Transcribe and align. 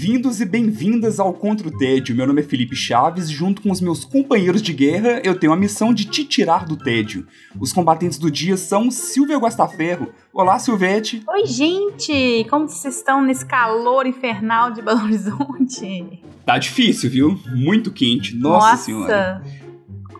Bem-vindos 0.00 0.40
e 0.40 0.46
bem-vindas 0.46 1.20
ao 1.20 1.34
Contra 1.34 1.68
o 1.68 1.76
Tédio. 1.76 2.16
Meu 2.16 2.26
nome 2.26 2.40
é 2.40 2.42
Felipe 2.42 2.74
Chaves 2.74 3.28
e 3.28 3.34
junto 3.34 3.60
com 3.60 3.70
os 3.70 3.82
meus 3.82 4.02
companheiros 4.02 4.62
de 4.62 4.72
guerra, 4.72 5.20
eu 5.22 5.38
tenho 5.38 5.52
a 5.52 5.56
missão 5.56 5.92
de 5.92 6.06
te 6.06 6.24
tirar 6.24 6.64
do 6.64 6.74
tédio. 6.74 7.26
Os 7.60 7.70
combatentes 7.70 8.16
do 8.16 8.30
dia 8.30 8.56
são 8.56 8.90
Silvia 8.90 9.36
Guastaferro. 9.36 10.10
Olá, 10.32 10.58
Silvete. 10.58 11.22
Oi, 11.28 11.44
gente! 11.44 12.46
Como 12.48 12.66
vocês 12.66 12.96
estão 12.96 13.20
nesse 13.20 13.44
calor 13.44 14.06
infernal 14.06 14.70
de 14.70 14.80
Belo 14.80 15.02
Horizonte? 15.04 16.18
Tá 16.46 16.56
difícil, 16.56 17.10
viu? 17.10 17.38
Muito 17.54 17.92
quente. 17.92 18.34
Nossa, 18.34 18.70
Nossa. 18.70 18.82
senhora 18.82 19.42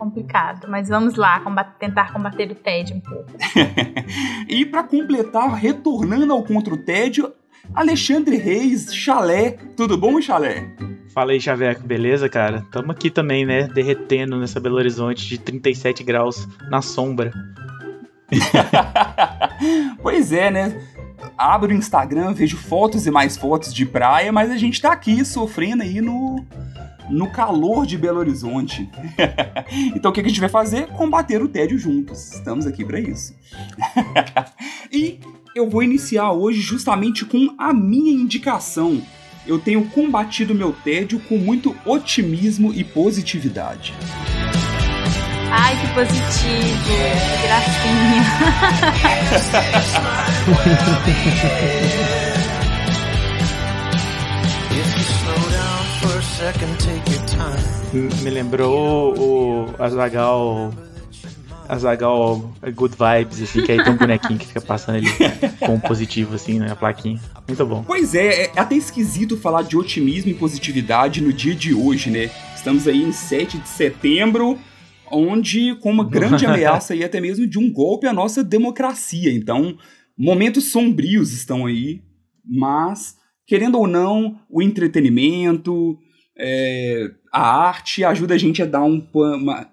complicado, 0.00 0.66
mas 0.66 0.88
vamos 0.88 1.14
lá 1.14 1.41
combater, 1.41 1.78
tentar 1.78 2.10
combater 2.10 2.50
o 2.50 2.55
tédio 2.55 2.97
um 2.97 3.00
pouco. 3.00 3.30
e 4.48 4.64
para 4.64 4.83
completar, 4.83 5.52
retornando 5.52 6.33
ao 6.33 6.42
contra 6.42 6.72
o 6.72 6.78
tédio, 6.78 7.30
Alexandre 7.74 8.37
Reis, 8.37 8.95
Chalé. 8.95 9.56
Tudo 9.77 9.97
bom, 9.97 10.20
Chalé? 10.20 10.66
Fala 11.15 11.33
aí, 11.33 11.41
Chaveco, 11.41 11.83
beleza, 11.83 12.28
cara? 12.28 12.65
Tamo 12.70 12.92
aqui 12.92 13.11
também, 13.11 13.45
né? 13.47 13.69
Derretendo 13.69 14.38
nessa 14.38 14.61
Belo 14.61 14.77
Horizonte 14.77 15.27
de 15.27 15.38
37 15.38 16.02
graus 16.02 16.48
na 16.69 16.83
sombra. 16.83 17.33
pois 20.03 20.33
é, 20.33 20.50
né? 20.50 20.81
Abro 21.36 21.72
o 21.72 21.75
Instagram, 21.75 22.33
vejo 22.33 22.56
fotos 22.56 23.06
e 23.06 23.11
mais 23.11 23.36
fotos 23.36 23.72
de 23.72 23.84
praia, 23.87 24.33
mas 24.33 24.50
a 24.50 24.56
gente 24.56 24.81
tá 24.81 24.92
aqui 24.92 25.25
sofrendo 25.25 25.83
aí 25.83 26.00
no, 26.00 26.44
no 27.09 27.31
calor 27.31 27.87
de 27.87 27.98
Belo 27.98 28.19
Horizonte. 28.19 28.89
então 29.94 30.11
o 30.11 30.14
que 30.14 30.20
a 30.20 30.28
gente 30.28 30.41
vai 30.41 30.48
fazer? 30.48 30.87
Combater 30.89 31.42
o 31.42 31.48
tédio 31.48 31.78
juntos. 31.78 32.34
Estamos 32.34 32.66
aqui 32.66 32.84
para 32.84 33.00
isso. 33.00 33.34
e 34.92 35.19
eu 35.55 35.69
vou 35.69 35.83
iniciar 35.83 36.33
hoje 36.33 36.61
justamente 36.61 37.25
com 37.25 37.55
a 37.59 37.73
minha 37.73 38.12
indicação. 38.12 39.03
Eu 39.47 39.59
tenho 39.59 39.84
combatido 39.87 40.55
meu 40.55 40.73
tédio 40.73 41.19
com 41.20 41.39
muito 41.39 41.75
otimismo 41.84 42.73
e 42.73 42.84
positividade. 42.84 43.93
Ai, 45.53 45.77
que 45.81 45.89
positivo, 45.95 46.84
que 46.84 47.43
gracinha. 47.43 48.23
Me 58.23 58.31
lembrou 58.31 59.19
o 59.19 59.75
Azagal 59.78 60.73
Azagal 61.70 62.52
Good 62.74 62.96
Vibes, 62.96 63.42
assim, 63.42 63.62
que 63.62 63.70
aí 63.70 63.82
tem 63.82 63.92
um 63.92 63.96
bonequinho 63.96 64.36
que 64.40 64.46
fica 64.46 64.60
passando 64.60 64.96
ali 64.96 65.06
com 65.60 65.74
um 65.74 65.80
positivo, 65.80 66.34
assim, 66.34 66.58
na 66.58 66.66
né, 66.66 66.74
plaquinha. 66.74 67.20
Muito 67.46 67.64
bom. 67.64 67.84
Pois 67.86 68.12
é, 68.12 68.46
é 68.46 68.52
até 68.56 68.74
esquisito 68.74 69.36
falar 69.36 69.62
de 69.62 69.76
otimismo 69.76 70.32
e 70.32 70.34
positividade 70.34 71.20
no 71.20 71.32
dia 71.32 71.54
de 71.54 71.72
hoje, 71.72 72.10
né? 72.10 72.28
Estamos 72.56 72.88
aí 72.88 73.00
em 73.00 73.12
7 73.12 73.58
de 73.58 73.68
setembro, 73.68 74.58
onde 75.12 75.76
com 75.76 75.92
uma 75.92 76.02
grande 76.02 76.44
ameaça 76.46 76.92
e 76.92 77.04
até 77.04 77.20
mesmo 77.20 77.46
de 77.46 77.56
um 77.56 77.72
golpe 77.72 78.08
à 78.08 78.12
nossa 78.12 78.42
democracia. 78.42 79.32
Então, 79.32 79.78
momentos 80.18 80.72
sombrios 80.72 81.32
estão 81.32 81.66
aí, 81.66 82.03
mas, 82.44 83.14
querendo 83.47 83.78
ou 83.78 83.86
não, 83.86 84.41
o 84.50 84.60
entretenimento, 84.60 85.97
é, 86.36 87.12
a 87.32 87.48
arte 87.69 88.03
ajuda 88.03 88.34
a 88.34 88.38
gente 88.38 88.60
a 88.60 88.66
dar 88.66 88.82
um, 88.82 89.06
uma, 89.14 89.69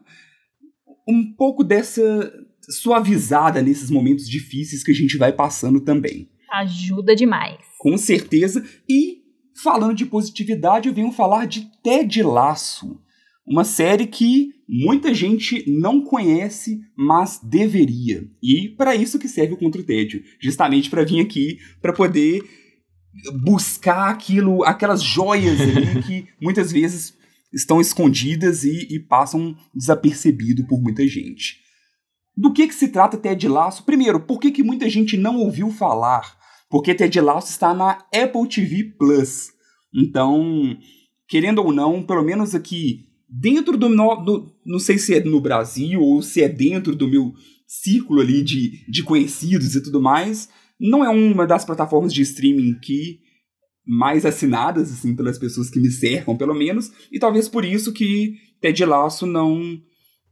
um 1.07 1.34
pouco 1.34 1.63
dessa 1.63 2.34
suavizada 2.69 3.62
nesses 3.62 3.90
momentos 3.90 4.28
difíceis 4.28 4.84
que 4.84 4.91
a 4.91 4.95
gente 4.95 5.18
vai 5.18 5.31
passando 5.31 5.79
também. 5.79 6.29
Ajuda 6.51 7.16
demais. 7.16 7.57
Com 7.79 7.97
certeza. 7.97 8.63
E 8.90 9.22
falando 9.63 9.95
de 9.95 10.06
positividade, 10.06 10.88
eu 10.88 10.94
venho 10.94 11.12
falar 11.12 11.45
de 11.45 11.69
Ted 11.81 12.22
Laço, 12.23 13.00
uma 13.45 13.63
série 13.63 14.06
que 14.06 14.53
muita 14.68 15.13
gente 15.13 15.63
não 15.68 16.01
conhece, 16.01 16.81
mas 16.95 17.39
deveria. 17.41 18.29
E 18.44 18.69
para 18.69 18.95
isso 18.95 19.18
que 19.18 19.29
serve 19.29 19.53
o 19.53 19.57
Contra 19.57 19.81
o 19.81 19.84
Tédio, 19.84 20.22
justamente 20.39 20.89
para 20.89 21.06
vir 21.06 21.22
aqui 21.22 21.57
para 21.81 21.94
poder 21.94 22.44
buscar 23.41 24.09
aquilo, 24.09 24.63
aquelas 24.63 25.01
joias 25.01 25.59
ali 25.62 26.03
que 26.03 26.28
muitas 26.41 26.72
vezes 26.72 27.17
estão 27.53 27.80
escondidas 27.80 28.63
e, 28.63 28.88
e 28.90 29.00
passam 29.00 29.56
desapercebido 29.74 30.66
por 30.68 30.81
muita 30.81 31.08
gente. 31.08 31.58
Do 32.35 32.53
que, 32.53 32.68
que 32.68 32.75
se 32.75 32.90
trata 32.90 33.18
Ted 33.18 33.47
Lasso? 33.47 33.84
Primeiro, 33.84 34.19
por 34.19 34.40
que, 34.40 34.52
que 34.52 34.63
muita 34.63 34.90
gente 34.90 35.18
não 35.18 35.38
ouviu 35.38 35.72
falar? 35.72 36.38
Porque 36.69 36.94
Ted 36.94 37.19
Lasso 37.19 37.50
está 37.50 37.74
na 37.74 38.06
Apple 38.13 38.47
TV 38.47 38.84
Plus. 38.97 39.52
Então, 39.94 40.78
querendo 41.28 41.63
ou 41.63 41.74
não, 41.74 42.03
pelo 42.03 42.24
menos 42.24 42.53
aqui 42.53 43.07
dentro 43.28 43.78
do, 43.78 43.90
do, 43.90 44.53
não 44.66 44.80
sei 44.80 44.97
se 44.97 45.16
é 45.16 45.24
no 45.24 45.41
Brasil 45.41 46.02
ou 46.02 46.22
se 46.22 46.41
é 46.41 46.47
dentro 46.47 46.96
do 46.96 47.07
meu 47.07 47.34
círculo 47.66 48.22
ali 48.22 48.44
de, 48.44 48.86
de 48.90 49.03
conhecidos 49.03 49.75
e 49.75 49.84
tudo 49.84 50.02
mais, 50.02 50.47
não 50.80 51.03
é 51.03 51.09
uma 51.09 51.46
das 51.46 51.66
plataformas 51.66 52.13
de 52.13 52.22
streaming 52.22 52.80
que 52.80 53.19
mais 53.88 54.25
assinadas, 54.25 54.92
assim, 54.92 55.16
pelas 55.16 55.40
pessoas 55.40 55.70
que 55.70 55.80
me 55.80 55.90
cercam, 55.90 56.36
pelo 56.36 56.53
menos, 56.53 56.92
e 57.12 57.18
talvez 57.18 57.48
por 57.48 57.64
isso 57.64 57.94
que 57.94 58.34
Ted 58.59 58.84
Laço 58.86 59.25
não 59.25 59.80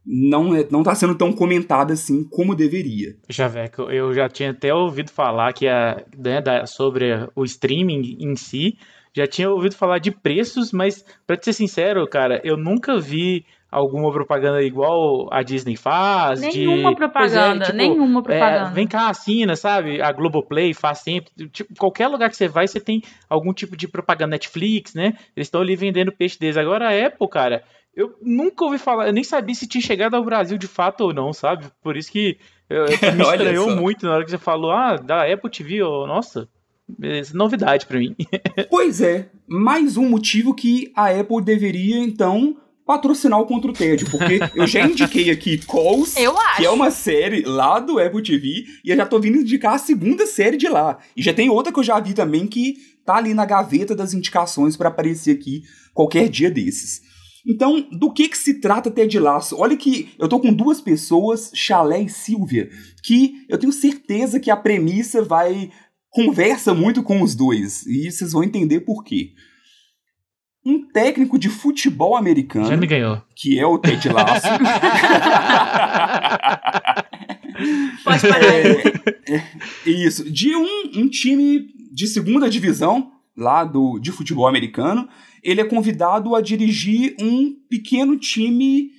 não 0.08 0.54
é, 0.54 0.64
não 0.70 0.84
tá 0.84 0.94
sendo 0.94 1.16
tão 1.16 1.32
comentada 1.32 1.92
assim 1.92 2.22
como 2.22 2.54
deveria. 2.54 3.16
Javeco, 3.28 3.82
eu 3.90 4.14
já 4.14 4.28
tinha 4.28 4.50
até 4.50 4.72
ouvido 4.72 5.10
falar 5.10 5.52
que 5.52 5.66
a, 5.66 6.04
né, 6.16 6.40
da, 6.40 6.64
sobre 6.64 7.28
o 7.34 7.44
streaming 7.44 8.16
em 8.20 8.36
si, 8.36 8.78
já 9.16 9.26
tinha 9.26 9.50
ouvido 9.50 9.74
falar 9.74 9.98
de 9.98 10.12
preços, 10.12 10.72
mas 10.72 11.04
para 11.26 11.42
ser 11.42 11.54
sincero, 11.54 12.06
cara, 12.06 12.40
eu 12.44 12.56
nunca 12.56 13.00
vi 13.00 13.44
alguma 13.70 14.12
propaganda 14.12 14.62
igual 14.62 15.28
a 15.32 15.42
Disney 15.42 15.76
faz. 15.76 16.40
Nenhuma 16.40 16.90
de, 16.90 16.96
propaganda, 16.96 17.64
é, 17.64 17.66
tipo, 17.66 17.76
nenhuma 17.76 18.20
é, 18.20 18.22
propaganda. 18.22 18.70
É, 18.70 18.72
vem 18.72 18.86
cá, 18.86 19.08
assina, 19.08 19.56
sabe? 19.56 20.00
A 20.00 20.12
Globoplay 20.12 20.72
faz 20.72 20.98
sempre. 20.98 21.30
Tipo, 21.48 21.74
qualquer 21.78 22.08
lugar 22.08 22.30
que 22.30 22.36
você 22.36 22.48
vai, 22.48 22.66
você 22.66 22.80
tem 22.80 23.02
algum 23.28 23.52
tipo 23.52 23.76
de 23.76 23.88
propaganda 23.88 24.30
Netflix, 24.30 24.94
né? 24.94 25.14
Eles 25.36 25.46
estão 25.46 25.60
ali 25.60 25.76
vendendo 25.76 26.12
peixe 26.12 26.38
deles. 26.38 26.56
Agora 26.56 26.88
a 26.88 27.06
Apple, 27.06 27.28
cara, 27.28 27.62
eu 27.94 28.14
nunca 28.22 28.64
ouvi 28.64 28.78
falar, 28.78 29.06
eu 29.06 29.12
nem 29.12 29.24
sabia 29.24 29.54
se 29.54 29.66
tinha 29.66 29.82
chegado 29.82 30.14
ao 30.14 30.24
Brasil 30.24 30.58
de 30.58 30.66
fato 30.66 31.02
ou 31.02 31.14
não, 31.14 31.32
sabe? 31.32 31.66
Por 31.82 31.96
isso 31.96 32.12
que 32.12 32.38
eu, 32.68 32.84
me 33.16 33.22
estranhou 33.22 33.74
muito 33.74 34.04
na 34.04 34.14
hora 34.14 34.24
que 34.24 34.30
você 34.30 34.38
falou, 34.38 34.70
ah, 34.70 34.96
da 34.96 35.22
Apple 35.32 35.50
TV, 35.50 35.82
oh, 35.82 36.06
nossa, 36.06 36.46
novidade 37.34 37.86
para 37.86 37.98
mim. 37.98 38.14
pois 38.70 39.00
é, 39.00 39.30
mais 39.48 39.96
um 39.96 40.08
motivo 40.08 40.54
que 40.54 40.92
a 40.94 41.08
Apple 41.10 41.42
deveria 41.42 41.98
então 41.98 42.56
patrocinar 42.86 43.40
o 43.40 43.46
Contra 43.46 43.70
o 43.70 43.74
Tédio, 43.74 44.08
porque 44.08 44.38
eu 44.54 44.66
já 44.66 44.86
indiquei 44.86 45.28
aqui 45.28 45.58
Calls, 45.58 46.14
que 46.56 46.64
é 46.64 46.70
uma 46.70 46.90
série 46.92 47.42
lá 47.42 47.80
do 47.80 47.98
Apple 47.98 48.22
TV, 48.22 48.64
e 48.84 48.90
eu 48.90 48.96
já 48.96 49.04
tô 49.04 49.18
vindo 49.18 49.38
indicar 49.38 49.74
a 49.74 49.78
segunda 49.78 50.24
série 50.24 50.56
de 50.56 50.68
lá. 50.68 50.98
E 51.16 51.20
já 51.20 51.34
tem 51.34 51.50
outra 51.50 51.72
que 51.72 51.80
eu 51.80 51.84
já 51.84 51.98
vi 51.98 52.14
também 52.14 52.46
que 52.46 52.76
tá 53.04 53.16
ali 53.16 53.34
na 53.34 53.44
gaveta 53.44 53.94
das 53.94 54.14
indicações 54.14 54.76
para 54.76 54.88
aparecer 54.88 55.32
aqui 55.32 55.64
qualquer 55.92 56.28
dia 56.28 56.50
desses. 56.50 57.02
Então, 57.44 57.84
do 57.92 58.12
que 58.12 58.28
que 58.28 58.38
se 58.38 58.60
trata 58.60 58.90
Ted 58.90 59.18
Laço? 59.18 59.56
Olha 59.58 59.76
que 59.76 60.10
eu 60.18 60.28
tô 60.28 60.38
com 60.40 60.52
duas 60.52 60.80
pessoas, 60.80 61.50
Chalé 61.54 62.02
e 62.02 62.08
Silvia, 62.08 62.68
que 63.02 63.44
eu 63.48 63.58
tenho 63.58 63.72
certeza 63.72 64.40
que 64.40 64.50
a 64.50 64.56
premissa 64.56 65.22
vai 65.22 65.70
conversa 66.10 66.72
muito 66.72 67.02
com 67.02 67.20
os 67.20 67.34
dois, 67.34 67.84
e 67.86 68.10
vocês 68.10 68.32
vão 68.32 68.42
entender 68.42 68.80
por 68.80 69.04
quê 69.04 69.32
um 70.66 70.86
técnico 70.88 71.38
de 71.38 71.48
futebol 71.48 72.16
americano. 72.16 72.66
Já 72.66 72.76
me 72.76 72.88
ganhou. 72.88 73.22
Que 73.36 73.56
é 73.56 73.64
o 73.64 73.78
Ted 73.78 74.08
Lasso. 74.08 74.48
Pode 78.02 78.28
parar. 78.28 78.44
É, 78.44 78.82
é, 79.28 79.44
isso. 79.86 80.28
De 80.28 80.56
um, 80.56 80.90
um 80.96 81.08
time 81.08 81.68
de 81.92 82.08
segunda 82.08 82.50
divisão, 82.50 83.12
lá 83.36 83.62
do, 83.62 84.00
de 84.00 84.10
futebol 84.10 84.48
americano, 84.48 85.08
ele 85.40 85.60
é 85.60 85.64
convidado 85.64 86.34
a 86.34 86.40
dirigir 86.40 87.14
um 87.20 87.54
pequeno 87.70 88.18
time 88.18 88.90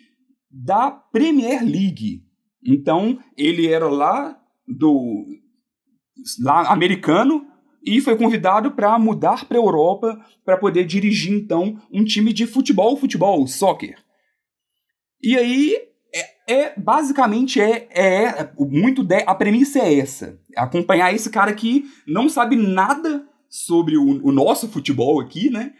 da 0.50 0.90
Premier 0.90 1.62
League. 1.64 2.24
Então, 2.66 3.20
ele 3.38 3.68
era 3.68 3.90
lá 3.90 4.40
do 4.66 5.26
lá 6.42 6.72
americano, 6.72 7.46
e 7.86 8.02
foi 8.02 8.18
convidado 8.18 8.72
para 8.72 8.98
mudar 9.00 9.46
para 9.46 9.58
a 9.58 9.62
Europa 9.62 10.20
para 10.46 10.58
poder 10.58 10.86
dirigir 10.86 11.34
então 11.34 11.80
um 11.92 12.04
time 12.04 12.34
de 12.34 12.46
futebol, 12.46 12.98
futebol, 12.98 13.46
soccer. 13.48 13.98
E 15.22 15.36
aí 15.38 15.78
É, 16.14 16.54
é 16.54 16.80
basicamente 16.80 17.60
é, 17.60 17.88
é, 17.92 18.24
é 18.26 18.52
muito 18.58 19.04
de, 19.04 19.24
a 19.28 19.36
premissa 19.36 19.80
é 19.80 20.00
essa, 20.00 20.40
acompanhar 20.56 21.14
esse 21.14 21.30
cara 21.30 21.54
que 21.54 21.84
não 22.08 22.30
sabe 22.30 22.56
nada 22.56 23.28
sobre 23.50 23.98
o, 23.98 24.26
o 24.26 24.32
nosso 24.32 24.70
futebol 24.70 25.20
aqui, 25.20 25.50
né? 25.50 25.74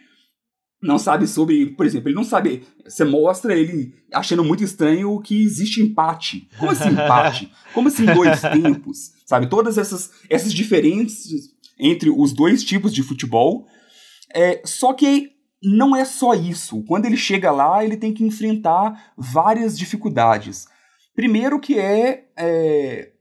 não 0.80 0.98
sabe 0.98 1.26
sobre, 1.26 1.66
por 1.66 1.84
exemplo, 1.84 2.08
ele 2.08 2.14
não 2.14 2.24
sabe. 2.24 2.62
Você 2.84 3.04
mostra 3.04 3.54
ele 3.56 3.92
achando 4.12 4.44
muito 4.44 4.62
estranho 4.62 5.20
que 5.20 5.42
existe 5.42 5.82
empate. 5.82 6.48
Como 6.58 6.70
assim 6.70 6.90
empate? 6.92 7.52
Como 7.74 7.88
assim 7.88 8.06
dois 8.06 8.40
tempos? 8.42 9.12
Sabe? 9.26 9.48
Todas 9.48 9.76
essas, 9.76 10.10
essas 10.30 10.52
diferenças 10.52 11.26
entre 11.78 12.10
os 12.10 12.32
dois 12.32 12.64
tipos 12.64 12.92
de 12.92 13.02
futebol. 13.02 13.66
É, 14.34 14.60
só 14.64 14.92
que 14.92 15.30
não 15.62 15.94
é 15.94 16.04
só 16.04 16.34
isso. 16.34 16.82
Quando 16.84 17.06
ele 17.06 17.16
chega 17.16 17.50
lá, 17.50 17.84
ele 17.84 17.96
tem 17.96 18.12
que 18.12 18.24
enfrentar 18.24 19.12
várias 19.16 19.78
dificuldades. 19.78 20.66
Primeiro 21.14 21.58
que 21.58 21.78
é, 21.78 22.28
é 22.36 23.12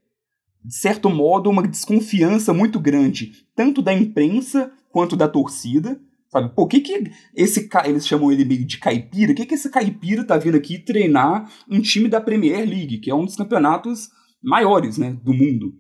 de 0.64 0.76
certo 0.76 1.10
modo, 1.10 1.50
uma 1.50 1.68
desconfiança 1.68 2.54
muito 2.54 2.80
grande, 2.80 3.32
tanto 3.56 3.82
da 3.82 3.94
imprensa 3.94 4.72
quanto 4.92 5.16
da 5.16 5.28
torcida 5.28 6.00
Sabe? 6.30 6.54
Por 6.54 6.68
que, 6.68 6.82
que 6.82 7.12
esse 7.36 7.70
eles 7.86 8.06
chamam 8.06 8.32
ele 8.32 8.44
meio 8.44 8.66
de 8.66 8.78
caipira? 8.78 9.32
O 9.32 9.36
que, 9.36 9.46
que 9.46 9.56
esse 9.56 9.70
caipira 9.70 10.26
tá 10.26 10.38
vindo 10.38 10.58
aqui 10.58 10.78
treinar 10.78 11.50
um 11.70 11.82
time 11.82 12.10
da 12.10 12.20
Premier 12.20 12.68
League, 12.68 13.00
que 13.00 13.10
é 13.10 13.16
um 13.16 13.26
dos 13.26 13.36
campeonatos 13.36 14.10
maiores 14.44 14.98
né, 14.98 15.18
do 15.24 15.34
mundo? 15.34 15.74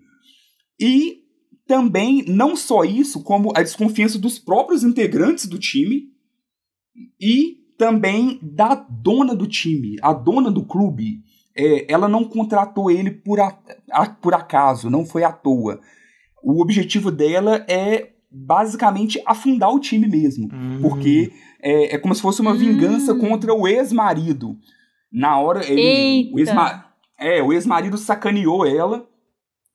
E 0.79 1.21
também, 1.67 2.23
não 2.27 2.55
só 2.55 2.83
isso, 2.83 3.23
como 3.23 3.51
a 3.55 3.61
desconfiança 3.61 4.17
dos 4.17 4.39
próprios 4.39 4.83
integrantes 4.83 5.45
do 5.45 5.59
time 5.59 6.09
e 7.19 7.57
também 7.77 8.39
da 8.41 8.75
dona 8.75 9.35
do 9.35 9.45
time, 9.45 9.97
a 10.01 10.13
dona 10.13 10.49
do 10.49 10.65
clube. 10.65 11.21
É, 11.55 11.91
ela 11.91 12.07
não 12.07 12.23
contratou 12.23 12.89
ele 12.91 13.09
por, 13.09 13.39
a, 13.39 13.57
a, 13.91 14.07
por 14.07 14.33
acaso, 14.33 14.89
não 14.89 15.05
foi 15.05 15.23
à 15.23 15.31
toa. 15.31 15.79
O 16.43 16.61
objetivo 16.61 17.11
dela 17.11 17.65
é 17.67 18.11
basicamente 18.31 19.21
afundar 19.25 19.73
o 19.73 19.79
time 19.79 20.07
mesmo. 20.07 20.49
Hum. 20.53 20.79
Porque 20.81 21.31
é, 21.61 21.95
é, 21.95 21.97
como 21.97 22.13
se 22.13 22.21
fosse 22.21 22.41
uma 22.41 22.51
hum. 22.51 22.57
vingança 22.57 23.15
contra 23.15 23.53
o 23.53 23.67
ex-marido. 23.67 24.55
Na 25.11 25.39
hora. 25.39 25.65
Ele, 25.65 26.31
o 26.33 26.39
ex-marido 26.39 26.87
é, 27.17 27.41
o 27.41 27.51
ex-marido 27.51 27.97
sacaneou 27.97 28.65
ela. 28.65 29.07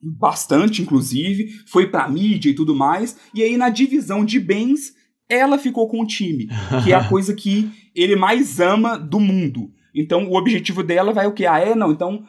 Bastante, 0.05 0.81
inclusive, 0.81 1.49
foi 1.67 1.89
pra 1.89 2.09
mídia 2.09 2.49
e 2.49 2.55
tudo 2.55 2.75
mais. 2.75 3.17
E 3.33 3.41
aí, 3.41 3.55
na 3.55 3.69
divisão 3.69 4.25
de 4.25 4.39
bens, 4.39 4.93
ela 5.29 5.57
ficou 5.57 5.87
com 5.87 6.01
o 6.01 6.07
time, 6.07 6.47
que 6.83 6.91
é 6.91 6.95
a 6.95 7.07
coisa 7.09 7.33
que 7.33 7.71
ele 7.95 8.15
mais 8.15 8.59
ama 8.59 8.97
do 8.97 9.19
mundo. 9.19 9.71
Então, 9.95 10.27
o 10.27 10.35
objetivo 10.35 10.83
dela 10.83 11.13
vai 11.13 11.27
o 11.27 11.33
que? 11.33 11.45
Ah, 11.45 11.59
é? 11.59 11.75
Não, 11.75 11.91
então, 11.91 12.25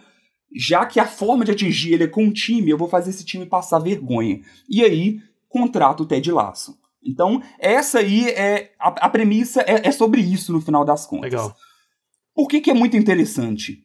já 0.54 0.86
que 0.86 1.00
a 1.00 1.06
forma 1.06 1.44
de 1.44 1.50
atingir 1.50 1.94
ele 1.94 2.04
é 2.04 2.08
com 2.08 2.28
o 2.28 2.32
time, 2.32 2.70
eu 2.70 2.78
vou 2.78 2.88
fazer 2.88 3.10
esse 3.10 3.24
time 3.24 3.46
passar 3.46 3.78
vergonha. 3.78 4.40
E 4.68 4.82
aí, 4.82 5.20
contrata 5.48 6.02
o 6.02 6.06
Ted 6.06 6.30
Lasso. 6.30 6.78
Então, 7.04 7.42
essa 7.58 7.98
aí 7.98 8.28
é. 8.28 8.72
A, 8.78 9.06
a 9.06 9.08
premissa 9.08 9.60
é, 9.62 9.88
é, 9.88 9.92
sobre 9.92 10.20
isso 10.20 10.52
no 10.52 10.60
final 10.60 10.84
das 10.84 11.06
contas. 11.06 11.30
Legal. 11.30 11.54
Por 12.34 12.48
que, 12.48 12.60
que 12.60 12.70
é 12.70 12.74
muito 12.74 12.96
interessante? 12.96 13.83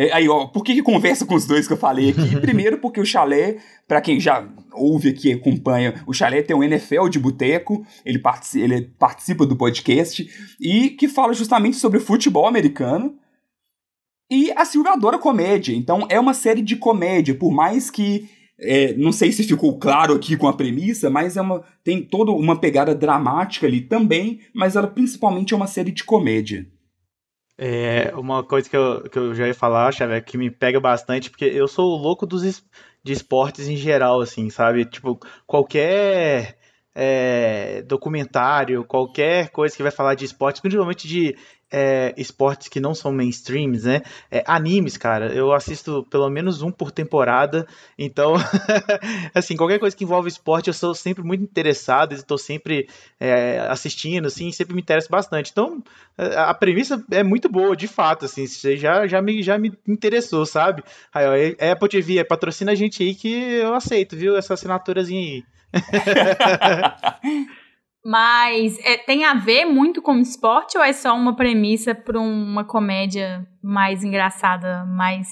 É, 0.00 0.10
aí, 0.14 0.26
ó, 0.30 0.46
por 0.46 0.64
que, 0.64 0.72
que 0.72 0.82
conversa 0.82 1.26
com 1.26 1.34
os 1.34 1.44
dois 1.44 1.66
que 1.66 1.74
eu 1.74 1.76
falei 1.76 2.08
aqui? 2.08 2.34
Primeiro, 2.40 2.78
porque 2.78 2.98
o 2.98 3.04
chalé, 3.04 3.58
para 3.86 4.00
quem 4.00 4.18
já 4.18 4.48
ouve 4.72 5.10
aqui, 5.10 5.30
acompanha, 5.30 6.02
o 6.06 6.14
chalé 6.14 6.40
tem 6.40 6.56
um 6.56 6.62
NFL 6.64 7.08
de 7.10 7.18
boteco, 7.18 7.84
ele, 8.02 8.18
partici 8.18 8.62
ele 8.62 8.90
participa 8.98 9.44
do 9.44 9.54
podcast, 9.54 10.26
e 10.58 10.88
que 10.88 11.06
fala 11.06 11.34
justamente 11.34 11.76
sobre 11.76 12.00
futebol 12.00 12.46
americano. 12.46 13.14
E 14.30 14.50
a 14.52 14.64
Silvia 14.64 14.92
adora 14.92 15.18
comédia, 15.18 15.74
então 15.74 16.06
é 16.08 16.18
uma 16.18 16.32
série 16.32 16.62
de 16.62 16.76
comédia, 16.76 17.34
por 17.34 17.52
mais 17.52 17.90
que 17.90 18.26
é, 18.58 18.94
não 18.94 19.12
sei 19.12 19.30
se 19.32 19.44
ficou 19.44 19.78
claro 19.78 20.14
aqui 20.14 20.34
com 20.34 20.48
a 20.48 20.54
premissa, 20.54 21.10
mas 21.10 21.36
é 21.36 21.42
uma, 21.42 21.62
tem 21.84 22.02
toda 22.02 22.32
uma 22.32 22.58
pegada 22.58 22.94
dramática 22.94 23.66
ali 23.66 23.82
também, 23.82 24.40
mas 24.54 24.76
ela 24.76 24.86
principalmente 24.86 25.52
é 25.52 25.56
uma 25.58 25.66
série 25.66 25.92
de 25.92 26.04
comédia. 26.04 26.66
É, 27.62 28.14
uma 28.16 28.42
coisa 28.42 28.70
que 28.70 28.74
eu, 28.74 29.02
que 29.02 29.18
eu 29.18 29.34
já 29.34 29.46
ia 29.46 29.52
falar, 29.52 29.92
Xavier, 29.92 30.24
que 30.24 30.38
me 30.38 30.50
pega 30.50 30.80
bastante, 30.80 31.28
porque 31.28 31.44
eu 31.44 31.68
sou 31.68 31.94
louco 31.94 32.24
dos 32.26 32.64
de 33.02 33.12
esportes 33.12 33.68
em 33.68 33.76
geral, 33.76 34.22
assim, 34.22 34.48
sabe? 34.48 34.86
Tipo, 34.86 35.20
qualquer 35.46 36.56
é, 36.94 37.82
documentário, 37.82 38.82
qualquer 38.84 39.50
coisa 39.50 39.76
que 39.76 39.82
vai 39.82 39.92
falar 39.92 40.14
de 40.14 40.24
esportes, 40.24 40.62
principalmente 40.62 41.06
de 41.06 41.36
é, 41.70 42.12
esportes 42.16 42.68
que 42.68 42.80
não 42.80 42.94
são 42.94 43.12
mainstreams, 43.12 43.84
né? 43.84 44.02
É, 44.30 44.42
animes, 44.46 44.96
cara, 44.96 45.32
eu 45.32 45.52
assisto 45.52 46.06
pelo 46.10 46.28
menos 46.28 46.62
um 46.62 46.70
por 46.70 46.90
temporada, 46.90 47.66
então, 47.98 48.34
assim, 49.34 49.56
qualquer 49.56 49.78
coisa 49.78 49.96
que 49.96 50.04
envolve 50.04 50.28
esporte 50.28 50.68
eu 50.68 50.74
sou 50.74 50.94
sempre 50.94 51.22
muito 51.22 51.42
interessado, 51.44 52.12
estou 52.12 52.38
sempre 52.38 52.88
é, 53.18 53.60
assistindo, 53.68 54.26
assim, 54.26 54.50
sempre 54.50 54.74
me 54.74 54.82
interessa 54.82 55.08
bastante. 55.08 55.50
Então, 55.50 55.82
a 56.36 56.52
premissa 56.54 57.02
é 57.10 57.22
muito 57.22 57.48
boa, 57.48 57.76
de 57.76 57.86
fato, 57.86 58.24
assim, 58.24 58.46
você 58.46 58.76
já, 58.76 59.06
já, 59.06 59.22
me, 59.22 59.42
já 59.42 59.58
me 59.58 59.72
interessou, 59.86 60.44
sabe? 60.44 60.82
Aí, 61.12 61.26
ó, 61.26 61.34
é 61.58 61.70
Apple 61.70 61.88
TV, 61.88 62.24
patrocina 62.24 62.72
a 62.72 62.74
gente 62.74 63.02
aí 63.02 63.14
que 63.14 63.32
eu 63.32 63.74
aceito, 63.74 64.16
viu? 64.16 64.36
Essa 64.36 64.54
assinaturazinha 64.54 65.20
aí. 65.20 65.44
Mas 68.04 68.78
é, 68.80 68.96
tem 68.96 69.24
a 69.24 69.34
ver 69.34 69.66
muito 69.66 70.00
com 70.00 70.18
esporte 70.18 70.78
ou 70.78 70.84
é 70.84 70.92
só 70.92 71.14
uma 71.14 71.36
premissa 71.36 71.94
para 71.94 72.18
uma 72.18 72.64
comédia 72.64 73.46
mais 73.62 74.02
engraçada, 74.02 74.84
mais 74.86 75.28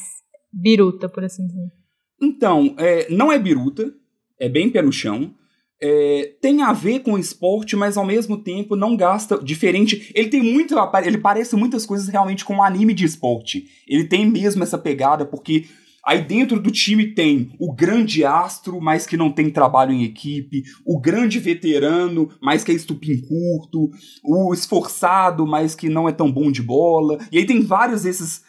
biruta, 0.53 1.09
por 1.09 1.25
assim 1.25 1.47
dizer? 1.47 1.73
Então, 2.20 2.75
é, 2.79 3.06
não 3.11 3.32
é 3.32 3.38
biruta, 3.38 3.91
é 4.38 4.49
bem 4.49 4.70
pé 4.70 4.82
no 4.82 4.93
chão. 4.93 5.35
É, 5.81 6.35
tem 6.43 6.61
a 6.61 6.73
ver 6.73 7.00
com 7.00 7.17
esporte, 7.17 7.76
mas 7.76 7.97
ao 7.97 8.05
mesmo 8.05 8.43
tempo 8.43 8.75
não 8.75 8.97
gasta 8.97 9.38
diferente. 9.38 10.11
Ele 10.15 10.29
tem 10.29 10.43
muito. 10.43 10.75
Ele 11.05 11.19
parece 11.19 11.55
muitas 11.55 11.87
coisas 11.87 12.09
realmente 12.09 12.44
com 12.44 12.56
um 12.56 12.62
anime 12.62 12.93
de 12.93 13.05
esporte. 13.05 13.65
Ele 13.87 14.05
tem 14.05 14.26
mesmo 14.26 14.62
essa 14.62 14.76
pegada, 14.76 15.25
porque 15.25 15.67
Aí 16.04 16.22
dentro 16.22 16.60
do 16.60 16.70
time 16.70 17.08
tem 17.14 17.52
o 17.58 17.72
grande 17.72 18.24
astro, 18.24 18.80
mas 18.80 19.06
que 19.06 19.16
não 19.16 19.30
tem 19.30 19.50
trabalho 19.50 19.92
em 19.92 20.04
equipe, 20.04 20.62
o 20.84 20.98
grande 20.98 21.38
veterano, 21.38 22.30
mas 22.40 22.64
que 22.64 22.72
é 22.72 22.74
estupim 22.74 23.20
curto, 23.20 23.90
o 24.24 24.54
esforçado, 24.54 25.46
mas 25.46 25.74
que 25.74 25.88
não 25.88 26.08
é 26.08 26.12
tão 26.12 26.30
bom 26.30 26.50
de 26.50 26.62
bola. 26.62 27.18
E 27.32 27.38
aí 27.38 27.46
tem 27.46 27.60
vários 27.60 28.02
desses 28.02 28.42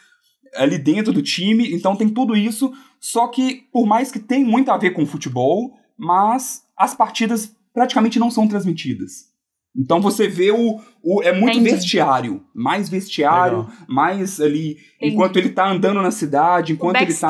ali 0.56 0.78
dentro 0.78 1.14
do 1.14 1.22
time, 1.22 1.74
então 1.74 1.96
tem 1.96 2.10
tudo 2.10 2.36
isso, 2.36 2.72
só 3.00 3.28
que 3.28 3.68
por 3.72 3.86
mais 3.86 4.12
que 4.12 4.20
tem 4.20 4.44
muito 4.44 4.72
a 4.72 4.78
ver 4.78 4.92
com 4.92 5.06
futebol, 5.06 5.74
mas 5.98 6.64
as 6.76 6.96
partidas 6.96 7.56
praticamente 7.74 8.20
não 8.20 8.32
são 8.32 8.48
transmitidas. 8.48 9.29
Então 9.80 10.02
você 10.02 10.28
vê 10.28 10.52
o. 10.52 10.82
o 11.02 11.24
é 11.24 11.32
muito 11.32 11.58
Entendi. 11.58 11.76
vestiário. 11.76 12.44
Mais 12.54 12.90
vestiário, 12.90 13.60
Legal. 13.60 13.74
mais 13.88 14.42
ali. 14.42 14.72
Entendi. 14.72 15.14
Enquanto 15.14 15.38
ele 15.38 15.50
tá 15.50 15.72
andando 15.72 16.02
na 16.02 16.12
cidade, 16.12 16.74
enquanto 16.74 17.02
ele 17.02 17.14
tá 17.14 17.30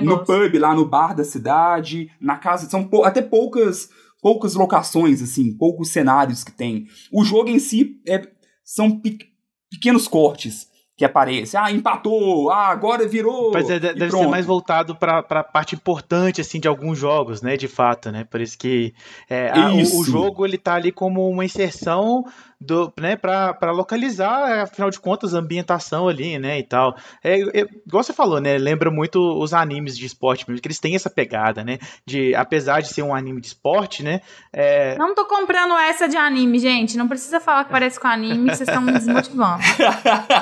no, 0.00 0.16
no 0.16 0.24
pub, 0.24 0.58
lá 0.58 0.74
no 0.74 0.86
bar 0.86 1.14
da 1.14 1.24
cidade, 1.24 2.10
na 2.18 2.38
casa. 2.38 2.70
São 2.70 2.84
pou, 2.84 3.04
até 3.04 3.20
poucas 3.20 3.90
poucas 4.22 4.54
locações, 4.54 5.20
assim, 5.20 5.54
poucos 5.54 5.90
cenários 5.90 6.42
que 6.42 6.50
tem. 6.50 6.86
O 7.12 7.22
jogo 7.22 7.50
em 7.50 7.58
si 7.58 8.00
é, 8.08 8.26
são 8.64 8.98
pe 8.98 9.18
pequenos 9.70 10.08
cortes 10.08 10.68
que 10.96 11.04
aparece. 11.04 11.56
Ah, 11.56 11.72
empatou, 11.72 12.50
ah, 12.50 12.68
agora 12.68 13.06
virou. 13.06 13.50
Mas 13.52 13.68
é, 13.68 13.80
deve 13.80 14.10
ser 14.10 14.28
mais 14.28 14.46
voltado 14.46 14.94
para 14.94 15.18
a 15.18 15.44
parte 15.44 15.74
importante 15.74 16.40
assim 16.40 16.60
de 16.60 16.68
alguns 16.68 16.98
jogos, 16.98 17.42
né? 17.42 17.56
De 17.56 17.66
fato, 17.66 18.12
né? 18.12 18.24
Por 18.24 18.40
isso 18.40 18.56
que 18.56 18.94
é, 19.28 19.50
a, 19.50 19.70
o, 19.70 20.00
o, 20.00 20.04
jogo 20.04 20.46
ele 20.46 20.56
tá 20.56 20.74
ali 20.74 20.92
como 20.92 21.28
uma 21.28 21.44
inserção 21.44 22.24
do, 22.64 22.92
né, 22.98 23.16
para 23.16 23.70
localizar, 23.70 24.62
afinal 24.62 24.90
de 24.90 24.98
contas, 24.98 25.34
a 25.34 25.38
ambientação 25.38 26.08
ali, 26.08 26.38
né, 26.38 26.58
e 26.58 26.62
tal. 26.62 26.96
É, 27.22 27.40
é, 27.40 27.66
igual 27.86 28.02
você 28.02 28.12
falou, 28.12 28.40
né, 28.40 28.58
lembra 28.58 28.90
muito 28.90 29.20
os 29.38 29.52
animes 29.52 29.96
de 29.96 30.06
esporte, 30.06 30.44
que 30.44 30.66
eles 30.66 30.80
têm 30.80 30.94
essa 30.94 31.10
pegada, 31.10 31.62
né, 31.62 31.78
de, 32.06 32.34
apesar 32.34 32.80
de 32.80 32.88
ser 32.88 33.02
um 33.02 33.14
anime 33.14 33.40
de 33.40 33.48
esporte, 33.48 34.02
né, 34.02 34.20
é... 34.52 34.96
Não 34.96 35.14
tô 35.14 35.26
comprando 35.26 35.74
essa 35.74 36.08
de 36.08 36.16
anime, 36.16 36.58
gente, 36.58 36.96
não 36.96 37.08
precisa 37.08 37.40
falar 37.40 37.64
que 37.64 37.70
parece 37.70 38.00
com 38.00 38.08
anime, 38.08 38.50
vocês 38.50 38.68
estão 38.68 38.82
me 38.82 38.92
desmotivando. 38.92 39.62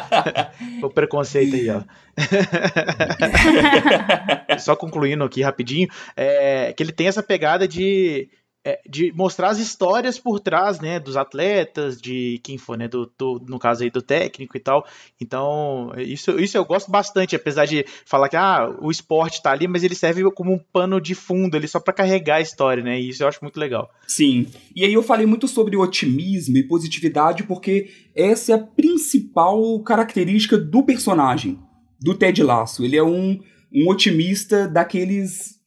o 0.83 0.91
preconceito 0.91 1.57
aí, 1.57 1.71
ó. 1.71 1.83
Só 4.59 4.77
concluindo 4.77 5.25
aqui 5.25 5.43
rapidinho, 5.43 5.89
é, 6.17 6.73
que 6.73 6.83
ele 6.83 6.93
tem 6.93 7.09
essa 7.09 7.23
pegada 7.23 7.67
de 7.67 8.29
é, 8.65 8.81
de 8.89 9.13
mostrar 9.13 9.49
as 9.49 9.59
histórias 9.59 10.19
por 10.19 10.39
trás, 10.39 10.79
né, 10.79 11.01
dos 11.01 11.17
atletas, 11.17 12.01
de 12.01 12.41
quem 12.45 12.57
for, 12.57 12.79
né, 12.79 12.87
do, 12.87 13.11
do, 13.19 13.43
no 13.47 13.59
caso 13.59 13.83
aí 13.83 13.91
do 13.91 14.01
técnico 14.01 14.57
e 14.57 14.61
tal. 14.61 14.87
Então, 15.21 15.93
isso, 15.99 16.39
isso 16.39 16.57
eu 16.57 16.65
gosto 16.65 16.91
bastante, 16.91 17.35
apesar 17.35 17.67
de 17.67 17.85
falar 18.07 18.29
que 18.29 18.37
ah, 18.37 18.73
o 18.81 18.91
esporte 18.91 19.43
tá 19.43 19.51
ali, 19.51 19.67
mas 19.67 19.83
ele 19.83 19.95
serve 19.95 20.23
como 20.31 20.53
um 20.53 20.59
pano 20.59 21.01
de 21.01 21.15
fundo 21.15 21.57
ali 21.57 21.67
só 21.67 21.81
para 21.81 21.93
carregar 21.93 22.37
a 22.37 22.41
história, 22.41 22.83
né? 22.83 23.01
E 23.01 23.09
isso 23.09 23.23
eu 23.23 23.29
acho 23.29 23.41
muito 23.43 23.59
legal. 23.59 23.91
Sim. 24.07 24.47
E 24.77 24.85
aí 24.85 24.93
eu 24.93 25.03
falei 25.03 25.27
muito 25.27 25.49
sobre 25.49 25.77
otimismo 25.77 26.57
e 26.57 26.63
positividade 26.63 27.43
porque 27.43 27.91
essa 28.15 28.53
é 28.53 28.55
a 28.55 28.59
principal 28.59 29.81
característica 29.81 30.57
do 30.57 30.83
personagem 30.85 31.59
do 32.01 32.15
Ted 32.15 32.43
Lasso. 32.43 32.85
Ele 32.85 32.97
é 32.97 33.03
um, 33.03 33.41
um 33.73 33.89
otimista 33.89 34.69
daqueles 34.69 35.62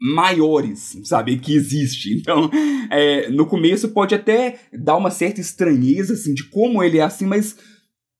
maiores, 0.00 0.98
sabe, 1.04 1.38
que 1.38 1.54
existe. 1.54 2.14
Então, 2.14 2.50
é, 2.90 3.28
no 3.30 3.46
começo 3.46 3.90
pode 3.90 4.14
até 4.14 4.60
dar 4.72 4.96
uma 4.96 5.10
certa 5.10 5.40
estranheza, 5.40 6.14
assim, 6.14 6.32
de 6.32 6.44
como 6.44 6.82
ele 6.82 6.98
é 6.98 7.02
assim, 7.02 7.26
mas 7.26 7.56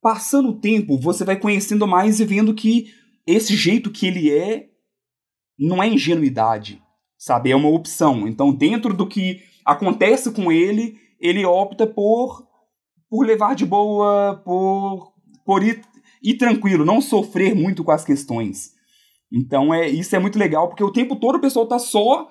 passando 0.03 0.51
o 0.51 0.61
tempo, 0.61 0.99
você 0.99 1.25
vai 1.25 1.37
conhecendo 1.37 1.87
mais 1.87 2.21
e 2.21 2.25
vendo 2.25 2.55
que 2.55 2.93
esse 3.27 3.57
jeito 3.57 3.91
que 3.91 4.07
ele 4.07 4.31
é 4.31 4.67
não 5.59 5.83
é 5.83 5.89
ingenuidade, 5.89 6.83
sabe, 7.19 7.51
é 7.51 7.57
uma 7.57 7.69
opção. 7.69 8.27
Então, 8.29 8.53
dentro 8.53 8.95
do 8.95 9.07
que 9.07 9.41
acontece 9.65 10.33
com 10.33 10.51
ele, 10.51 10.97
ele 11.21 11.45
opta 11.45 11.87
por 11.87 12.49
por 13.09 13.27
levar 13.27 13.57
de 13.57 13.67
boa, 13.67 14.41
por 14.45 15.13
por 15.45 15.65
ir, 15.65 15.83
ir 16.23 16.35
tranquilo, 16.35 16.85
não 16.85 17.01
sofrer 17.01 17.55
muito 17.55 17.83
com 17.83 17.91
as 17.91 18.05
questões. 18.05 18.73
Então 19.33 19.73
é 19.73 19.89
isso 19.89 20.15
é 20.15 20.19
muito 20.19 20.39
legal, 20.39 20.69
porque 20.69 20.85
o 20.85 20.93
tempo 20.93 21.17
todo 21.17 21.37
o 21.37 21.41
pessoal 21.41 21.67
tá 21.67 21.79
só 21.79 22.29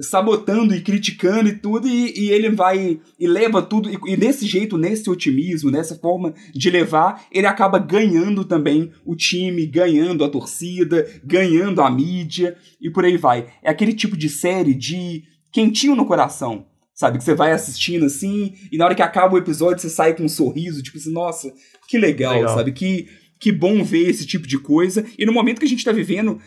sabotando 0.00 0.74
e 0.74 0.80
criticando 0.80 1.48
e 1.48 1.58
tudo, 1.58 1.88
e, 1.88 2.12
e 2.16 2.30
ele 2.30 2.50
vai 2.50 3.00
e 3.18 3.26
leva 3.26 3.60
tudo, 3.60 3.90
e, 3.90 3.98
e, 4.12 4.16
desse 4.16 4.46
jeito, 4.46 4.78
nesse 4.78 5.10
otimismo, 5.10 5.70
nessa 5.70 5.96
forma 5.96 6.34
de 6.54 6.70
levar, 6.70 7.26
ele 7.32 7.46
acaba 7.46 7.78
ganhando 7.78 8.44
também 8.44 8.92
o 9.04 9.16
time, 9.16 9.66
ganhando 9.66 10.24
a 10.24 10.28
torcida, 10.28 11.06
ganhando 11.24 11.82
a 11.82 11.90
mídia, 11.90 12.56
e 12.80 12.90
por 12.90 13.04
aí 13.04 13.16
vai. 13.16 13.48
É 13.62 13.70
aquele 13.70 13.92
tipo 13.92 14.16
de 14.16 14.28
série 14.28 14.74
de 14.74 15.24
quentinho 15.52 15.96
no 15.96 16.06
coração, 16.06 16.66
sabe? 16.94 17.18
Que 17.18 17.24
você 17.24 17.34
vai 17.34 17.52
assistindo 17.52 18.06
assim, 18.06 18.54
e 18.70 18.78
na 18.78 18.84
hora 18.84 18.94
que 18.94 19.02
acaba 19.02 19.34
o 19.34 19.38
episódio 19.38 19.82
você 19.82 19.90
sai 19.90 20.14
com 20.14 20.24
um 20.24 20.28
sorriso, 20.28 20.82
tipo 20.82 20.96
assim, 20.96 21.12
nossa, 21.12 21.52
que 21.88 21.98
legal, 21.98 22.34
legal. 22.34 22.54
sabe? 22.56 22.72
Que 22.72 23.08
que 23.38 23.52
bom 23.52 23.82
ver 23.84 24.08
esse 24.08 24.26
tipo 24.26 24.46
de 24.46 24.58
coisa. 24.58 25.04
E 25.18 25.24
no 25.24 25.32
momento 25.32 25.58
que 25.58 25.64
a 25.64 25.68
gente 25.68 25.84
tá 25.84 25.92
vivendo, 25.92 26.40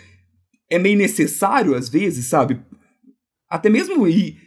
é 0.69 0.79
meio 0.79 0.97
necessário, 0.97 1.75
às 1.75 1.89
vezes, 1.89 2.25
sabe? 2.25 2.59
Até 3.49 3.69
mesmo 3.69 4.07
ir 4.07 4.37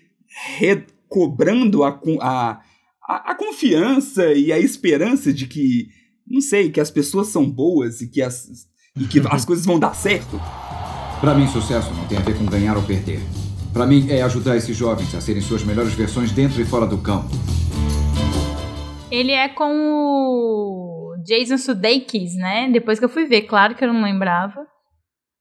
recobrando 0.57 1.85
a, 1.85 2.01
a, 2.21 2.61
a, 3.09 3.35
confiança 3.35 4.33
e 4.33 4.53
a 4.53 4.59
esperança 4.59 5.33
de 5.33 5.47
que, 5.47 5.89
não 6.27 6.41
sei, 6.41 6.71
que 6.71 6.81
as 6.81 6.91
pessoas 6.91 7.29
são 7.29 7.49
boas 7.49 8.01
e 8.01 8.09
que 8.09 8.23
as, 8.23 8.67
e 8.99 9.05
que 9.05 9.21
as 9.31 9.45
coisas 9.47 9.65
vão 9.65 9.79
dar 9.79 9.95
certo. 9.95 10.41
Para 11.21 11.35
mim, 11.35 11.47
sucesso 11.47 11.93
não 11.95 12.07
tem 12.07 12.19
a 12.19 12.23
ver 12.23 12.37
com 12.37 12.45
ganhar 12.47 12.77
ou 12.77 12.83
perder. 12.83 13.21
Para 13.73 13.87
mim, 13.87 14.07
é 14.09 14.23
ajudar 14.23 14.57
esses 14.57 14.77
jovens 14.77 15.15
a 15.15 15.21
serem 15.21 15.43
suas 15.43 15.65
melhores 15.65 15.93
versões 15.95 16.33
dentro 16.33 16.61
e 16.61 16.65
fora 16.65 16.87
do 16.87 16.99
campo. 16.99 17.31
Ele 19.11 19.33
é 19.33 19.49
com 19.49 19.73
o 19.73 20.94
Jason 21.25 21.59
Sudeikis, 21.59 22.35
né? 22.37 22.71
Depois 22.71 22.99
que 22.99 23.05
eu 23.05 23.09
fui 23.09 23.25
ver, 23.25 23.43
claro 23.43 23.75
que 23.75 23.85
eu 23.85 23.93
não 23.93 24.03
lembrava. 24.03 24.67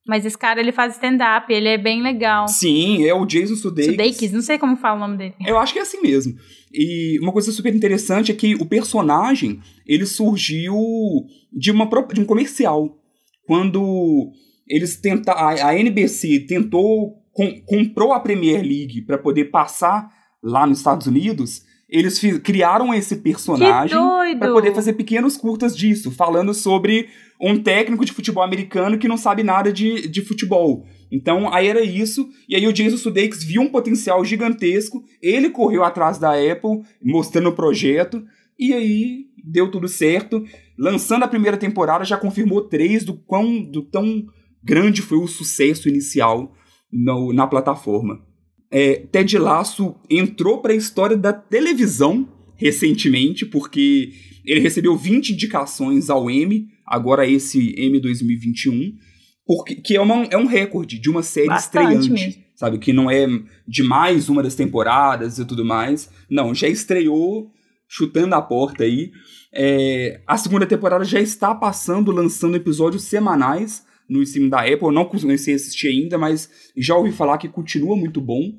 Mas 0.06 0.26
esse 0.26 0.38
cara, 0.38 0.60
ele 0.60 0.74
faz 0.74 0.96
stand-up, 0.96 1.52
ele 1.52 1.70
é 1.70 1.78
bem 1.78 2.02
legal. 2.02 2.48
Sim, 2.48 3.06
é 3.06 3.14
o 3.14 3.26
Jason 3.26 3.56
Sudeikis. 3.56 3.94
Sudeikis, 3.94 4.32
não 4.34 4.42
sei 4.42 4.58
como 4.58 4.76
fala 4.76 4.98
o 4.98 5.00
nome 5.00 5.18
dele. 5.18 5.36
Eu 5.46 5.58
acho 5.58 5.72
que 5.72 5.80
é 5.80 5.82
assim 5.82 6.02
mesmo. 6.02 6.34
E 6.74 7.18
uma 7.22 7.32
coisa 7.32 7.52
super 7.52 7.74
interessante 7.74 8.32
é 8.32 8.36
que 8.36 8.56
o 8.56 8.66
personagem, 8.66 9.62
ele 9.88 10.06
surgiu 10.06 10.76
de, 11.54 11.72
uma, 11.72 11.90
de 12.14 12.20
um 12.20 12.26
comercial. 12.26 12.98
Quando 13.46 14.32
eles 14.68 14.98
tentaram, 14.98 15.66
a 15.66 15.74
NBC 15.74 16.42
tentou, 16.48 17.14
com, 17.32 17.62
comprou 17.66 18.12
a 18.12 18.20
Premier 18.20 18.62
League 18.62 19.04
para 19.04 19.18
poder 19.18 19.46
passar 19.46 20.10
lá 20.44 20.68
nos 20.68 20.80
Estados 20.80 21.08
Unidos, 21.08 21.62
eles 21.94 22.20
criaram 22.44 22.92
esse 22.92 23.18
personagem 23.18 23.96
para 24.40 24.52
poder 24.52 24.74
fazer 24.74 24.94
pequenos 24.94 25.38
curtas 25.38 25.78
disso, 25.78 26.10
falando 26.10 26.52
sobre 26.52 27.08
um 27.40 27.62
técnico 27.62 28.04
de 28.04 28.12
futebol 28.12 28.44
americano 28.44 28.98
que 28.98 29.08
não 29.08 29.16
sabe 29.16 29.44
nada 29.44 29.72
de, 29.72 30.08
de 30.08 30.22
futebol. 30.24 30.88
Então, 31.12 31.54
aí 31.54 31.68
era 31.68 31.84
isso, 31.84 32.28
e 32.50 32.56
aí 32.56 32.68
o 32.68 32.74
Jason 32.74 32.98
Sudeikis 32.98 33.44
viu 33.44 33.62
um 33.62 33.70
potencial 33.70 34.26
gigantesco, 34.26 35.04
ele 35.22 35.52
correu 35.52 35.84
atrás 35.84 36.18
da 36.18 36.32
Apple, 36.32 36.82
mostrando 37.00 37.50
o 37.50 37.56
projeto, 37.56 38.24
e 38.58 38.74
aí 38.74 39.26
deu 39.46 39.70
tudo 39.70 39.88
certo. 39.88 40.44
Lançando 40.76 41.24
a 41.24 41.28
primeira 41.28 41.58
temporada, 41.58 42.04
já 42.04 42.18
confirmou 42.18 42.68
três 42.68 43.04
do 43.04 43.14
quão 43.14 43.62
do 43.62 43.84
tão 43.84 44.26
grande 44.64 45.04
foi 45.04 45.20
o 45.20 45.28
sucesso 45.28 45.88
inicial 45.88 46.56
no, 46.92 47.32
na 47.32 47.46
plataforma 47.46 48.33
é, 48.74 48.96
Ted 48.96 49.38
Lasso 49.38 49.96
entrou 50.10 50.60
para 50.60 50.74
a 50.74 50.76
história 50.76 51.16
da 51.16 51.32
televisão 51.32 52.28
recentemente, 52.56 53.46
porque 53.46 54.14
ele 54.44 54.62
recebeu 54.62 54.98
20 54.98 55.34
indicações 55.34 56.10
ao 56.10 56.28
Emmy, 56.28 56.70
agora 56.84 57.28
esse 57.28 57.76
Emmy 57.78 58.00
2021, 58.00 58.96
porque, 59.46 59.76
que 59.76 59.96
é, 59.96 60.02
uma, 60.02 60.24
é 60.24 60.38
um 60.38 60.48
recorde 60.48 60.98
de 60.98 61.08
uma 61.08 61.22
série 61.22 61.50
Bastante 61.50 61.98
estreante. 61.98 62.10
Mesmo. 62.10 62.44
Sabe, 62.56 62.80
que 62.80 62.92
não 62.92 63.12
é 63.12 63.28
de 63.68 63.84
mais 63.84 64.28
uma 64.28 64.42
das 64.42 64.56
temporadas 64.56 65.38
e 65.38 65.46
tudo 65.46 65.64
mais. 65.64 66.10
Não, 66.28 66.56
já 66.56 66.68
estreou 66.68 67.52
chutando 67.88 68.34
a 68.34 68.42
porta 68.42 68.86
aí. 68.86 69.12
É, 69.54 70.20
a 70.26 70.36
segunda 70.36 70.66
temporada 70.66 71.06
já 71.06 71.20
está 71.20 71.54
passando, 71.54 72.12
lançando 72.12 72.56
episódios 72.56 73.04
semanais 73.04 73.84
no 74.10 74.22
stream 74.22 74.50
da 74.50 74.62
Apple. 74.62 74.84
Eu 74.84 74.92
não 74.92 75.06
comecei 75.06 75.54
a 75.54 75.56
assistir 75.56 75.88
ainda, 75.88 76.18
mas 76.18 76.50
já 76.76 76.96
ouvi 76.96 77.12
falar 77.12 77.38
que 77.38 77.48
continua 77.48 77.96
muito 77.96 78.22
bom. 78.22 78.54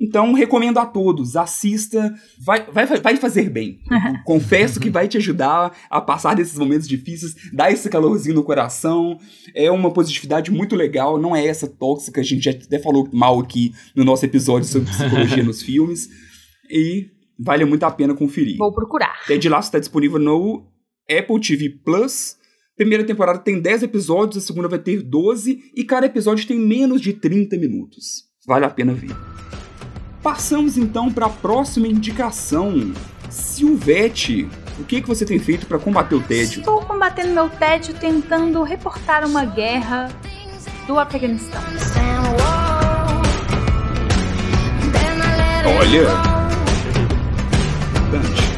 Então, 0.00 0.32
recomendo 0.32 0.78
a 0.78 0.86
todos, 0.86 1.36
assista, 1.36 2.14
vai, 2.38 2.64
vai, 2.72 2.86
vai 2.86 3.16
fazer 3.18 3.50
bem. 3.50 3.80
Confesso 4.24 4.80
que 4.80 4.88
vai 4.88 5.06
te 5.06 5.18
ajudar 5.18 5.76
a 5.90 6.00
passar 6.00 6.34
desses 6.34 6.58
momentos 6.58 6.88
difíceis, 6.88 7.34
dar 7.52 7.70
esse 7.70 7.88
calorzinho 7.90 8.34
no 8.34 8.42
coração. 8.42 9.18
É 9.54 9.70
uma 9.70 9.92
positividade 9.92 10.50
muito 10.50 10.74
legal, 10.74 11.18
não 11.18 11.36
é 11.36 11.46
essa 11.46 11.68
tóxica, 11.68 12.22
a 12.22 12.24
gente 12.24 12.44
já 12.44 12.50
até 12.52 12.78
falou 12.78 13.06
mal 13.12 13.38
aqui 13.40 13.74
no 13.94 14.02
nosso 14.02 14.24
episódio 14.24 14.66
sobre 14.66 14.88
psicologia 14.90 15.42
nos 15.42 15.60
filmes. 15.60 16.08
E 16.70 17.10
vale 17.38 17.66
muito 17.66 17.82
a 17.84 17.90
pena 17.90 18.14
conferir. 18.14 18.56
Vou 18.56 18.72
procurar. 18.72 19.20
Ted 19.26 19.46
Lasso 19.50 19.68
está 19.68 19.78
disponível 19.78 20.18
no 20.18 20.66
Apple 21.10 21.40
TV 21.40 21.68
Plus 21.68 22.39
Primeira 22.80 23.04
temporada 23.04 23.38
tem 23.38 23.60
10 23.60 23.82
episódios, 23.82 24.42
a 24.42 24.46
segunda 24.46 24.66
vai 24.66 24.78
ter 24.78 25.02
12 25.02 25.70
e 25.76 25.84
cada 25.84 26.06
episódio 26.06 26.46
tem 26.46 26.58
menos 26.58 27.02
de 27.02 27.12
30 27.12 27.58
minutos. 27.58 28.24
Vale 28.46 28.64
a 28.64 28.70
pena 28.70 28.94
ver. 28.94 29.14
Passamos 30.22 30.78
então 30.78 31.12
para 31.12 31.26
a 31.26 31.28
próxima 31.28 31.86
indicação. 31.86 32.94
Silvete, 33.28 34.48
o 34.78 34.84
que, 34.84 35.02
que 35.02 35.06
você 35.06 35.26
tem 35.26 35.38
feito 35.38 35.66
para 35.66 35.78
combater 35.78 36.14
o 36.14 36.22
tédio? 36.22 36.60
Estou 36.60 36.80
combatendo 36.80 37.34
meu 37.34 37.50
tédio 37.50 37.92
tentando 38.00 38.62
reportar 38.62 39.26
uma 39.26 39.44
guerra 39.44 40.08
do 40.86 40.98
Afeganistão. 40.98 41.60
Olha! 45.66 46.04
Dante. 48.10 48.49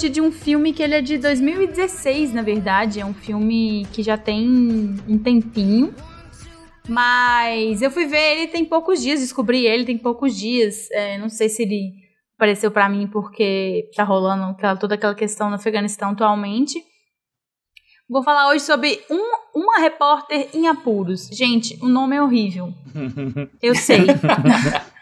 Hoje 0.00 0.08
de 0.08 0.20
um 0.22 0.32
filme 0.32 0.72
que 0.72 0.82
ele 0.82 0.94
é 0.94 1.02
de 1.02 1.18
2016, 1.18 2.32
na 2.32 2.40
verdade. 2.40 3.00
É 3.00 3.04
um 3.04 3.12
filme 3.12 3.86
que 3.92 4.02
já 4.02 4.16
tem 4.16 4.48
um 5.06 5.18
tempinho. 5.18 5.94
Mas 6.88 7.82
eu 7.82 7.90
fui 7.90 8.06
ver 8.06 8.38
ele 8.38 8.46
tem 8.46 8.64
poucos 8.64 9.02
dias, 9.02 9.20
descobri 9.20 9.66
ele 9.66 9.84
tem 9.84 9.98
poucos 9.98 10.34
dias. 10.34 10.90
É, 10.90 11.18
não 11.18 11.28
sei 11.28 11.50
se 11.50 11.62
ele 11.64 11.92
apareceu 12.34 12.70
para 12.70 12.88
mim 12.88 13.06
porque 13.06 13.90
tá 13.94 14.02
rolando 14.02 14.44
aquela, 14.44 14.74
toda 14.74 14.94
aquela 14.94 15.14
questão 15.14 15.50
no 15.50 15.56
Afeganistão 15.56 16.12
atualmente. 16.12 16.82
Vou 18.08 18.22
falar 18.22 18.48
hoje 18.48 18.64
sobre 18.64 18.98
um, 19.10 19.60
uma 19.60 19.80
repórter 19.80 20.48
em 20.54 20.66
apuros. 20.66 21.28
Gente, 21.30 21.78
o 21.82 21.88
nome 21.90 22.16
é 22.16 22.22
horrível. 22.22 22.72
Eu 23.60 23.74
sei. 23.74 24.06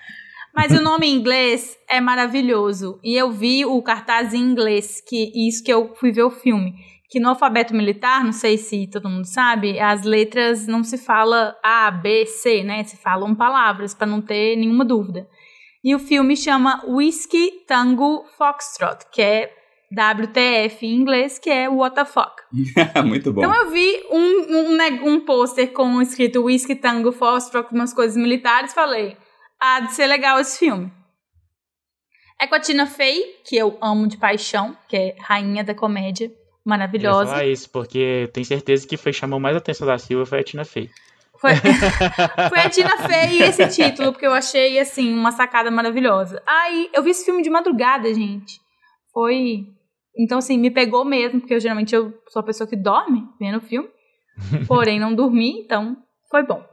Mas 0.59 0.73
o 0.73 0.83
nome 0.83 1.07
em 1.07 1.15
inglês 1.15 1.79
é 1.89 2.01
maravilhoso. 2.01 2.99
E 3.05 3.15
eu 3.15 3.31
vi 3.31 3.65
o 3.65 3.81
cartaz 3.81 4.35
em 4.35 4.39
inglês, 4.39 5.01
que 5.01 5.31
isso 5.47 5.63
que 5.63 5.73
eu 5.73 5.95
fui 5.95 6.11
ver 6.11 6.25
o 6.25 6.33
filme. 6.33 6.75
Que 7.09 7.21
no 7.21 7.29
alfabeto 7.29 7.73
militar, 7.73 8.25
não 8.25 8.33
sei 8.33 8.59
se 8.59 8.91
todo 8.91 9.09
mundo 9.09 9.25
sabe, 9.25 9.79
as 9.79 10.03
letras 10.03 10.67
não 10.67 10.83
se 10.83 10.99
fala 10.99 11.57
A, 11.63 11.89
B, 11.93 12.27
C, 12.27 12.65
né? 12.65 12.83
Se 12.83 12.97
falam 12.97 13.37
palavras, 13.37 13.95
para 13.95 14.09
não 14.09 14.21
ter 14.21 14.57
nenhuma 14.57 14.85
dúvida. 14.85 15.29
E 15.85 15.95
o 15.95 15.99
filme 16.01 16.37
chama 16.37 16.83
Whiskey 16.89 17.65
Tango 17.65 18.25
Foxtrot, 18.37 19.05
que 19.13 19.23
é 19.23 19.53
WTF 19.93 20.85
em 20.85 20.97
inglês, 20.97 21.39
que 21.39 21.51
é 21.51 21.69
What 21.69 21.95
the 21.95 22.05
fuck. 22.05 22.33
Muito 23.07 23.33
bom. 23.33 23.43
Então 23.43 23.55
eu 23.55 23.71
vi 23.71 24.03
um, 24.11 24.57
um, 24.57 24.77
né, 24.77 24.91
um 25.05 25.21
pôster 25.21 25.73
com 25.73 26.03
escrito 26.03 26.43
Whiskey 26.43 26.75
Tango 26.75 27.13
Foxtrot, 27.13 27.73
umas 27.73 27.95
coisas 27.95 28.17
militares, 28.17 28.75
falei 28.75 29.17
há 29.61 29.81
de 29.81 29.93
ser 29.93 30.07
legal 30.07 30.39
esse 30.39 30.59
filme. 30.59 30.93
É 32.41 32.47
com 32.47 32.55
a 32.55 32.61
Tina 32.61 32.87
Fey, 32.87 33.41
que 33.45 33.57
eu 33.57 33.77
amo 33.81 34.07
de 34.07 34.17
paixão, 34.17 34.77
que 34.89 34.97
é 34.97 35.17
rainha 35.19 35.65
da 35.65 35.75
comédia, 35.75 36.31
maravilhosa. 36.65 37.23
Eu 37.23 37.27
falar 37.27 37.47
isso, 37.47 37.69
porque 37.71 38.31
tenho 38.33 38.47
certeza 38.47 38.87
que 38.87 38.97
foi 38.97 39.13
chamou 39.13 39.41
mais 39.41 39.57
atenção 39.57 39.87
da 39.87 39.99
Silva 39.99 40.25
foi 40.25 40.41
a 40.41 40.45
Tina 40.45 40.65
Fey. 40.65 40.89
Foi, 41.41 41.51
foi 42.49 42.59
a 42.61 42.71
Tina 42.71 42.97
Fey 42.99 43.39
e 43.39 43.43
esse 43.43 43.67
título, 43.69 44.13
porque 44.13 44.27
eu 44.27 44.33
achei, 44.33 44.79
assim, 44.79 45.13
uma 45.13 45.33
sacada 45.33 45.71
maravilhosa. 45.71 46.41
Aí, 46.47 46.89
eu 46.93 47.03
vi 47.03 47.11
esse 47.11 47.25
filme 47.25 47.43
de 47.43 47.51
madrugada, 47.51 48.13
gente. 48.15 48.61
Foi... 49.13 49.65
Então, 50.17 50.39
assim, 50.39 50.59
me 50.59 50.71
pegou 50.71 51.05
mesmo, 51.05 51.41
porque 51.41 51.55
eu 51.55 51.61
geralmente 51.61 51.95
eu 51.95 52.13
sou 52.29 52.41
a 52.41 52.45
pessoa 52.45 52.69
que 52.69 52.77
dorme 52.77 53.25
vendo 53.41 53.59
o 53.59 53.61
filme. 53.61 53.89
Porém, 54.67 55.01
não 55.01 55.15
dormi, 55.15 55.61
então 55.61 55.97
foi 56.31 56.45
bom. 56.45 56.65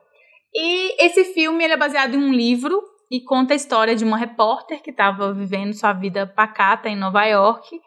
E 0.55 1.05
esse 1.05 1.25
filme 1.33 1.65
ele 1.65 1.73
é 1.73 1.77
baseado 1.77 2.15
em 2.15 2.17
um 2.17 2.31
livro 2.31 2.81
e 3.11 3.19
conta 3.19 3.53
a 3.53 3.57
história 3.57 3.93
de 3.93 4.05
uma 4.05 4.17
repórter 4.17 4.81
que 4.81 4.89
estava 4.89 5.33
vivendo 5.33 5.73
sua 5.73 5.91
vida 5.91 6.25
pacata 6.25 6.87
em 6.87 6.95
Nova 6.95 7.25
York. 7.25 7.77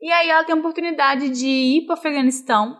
E 0.00 0.12
aí 0.12 0.28
ela 0.28 0.44
tem 0.44 0.54
a 0.54 0.58
oportunidade 0.58 1.30
de 1.30 1.46
ir 1.46 1.86
para 1.86 1.94
o 1.94 1.98
Afeganistão, 1.98 2.78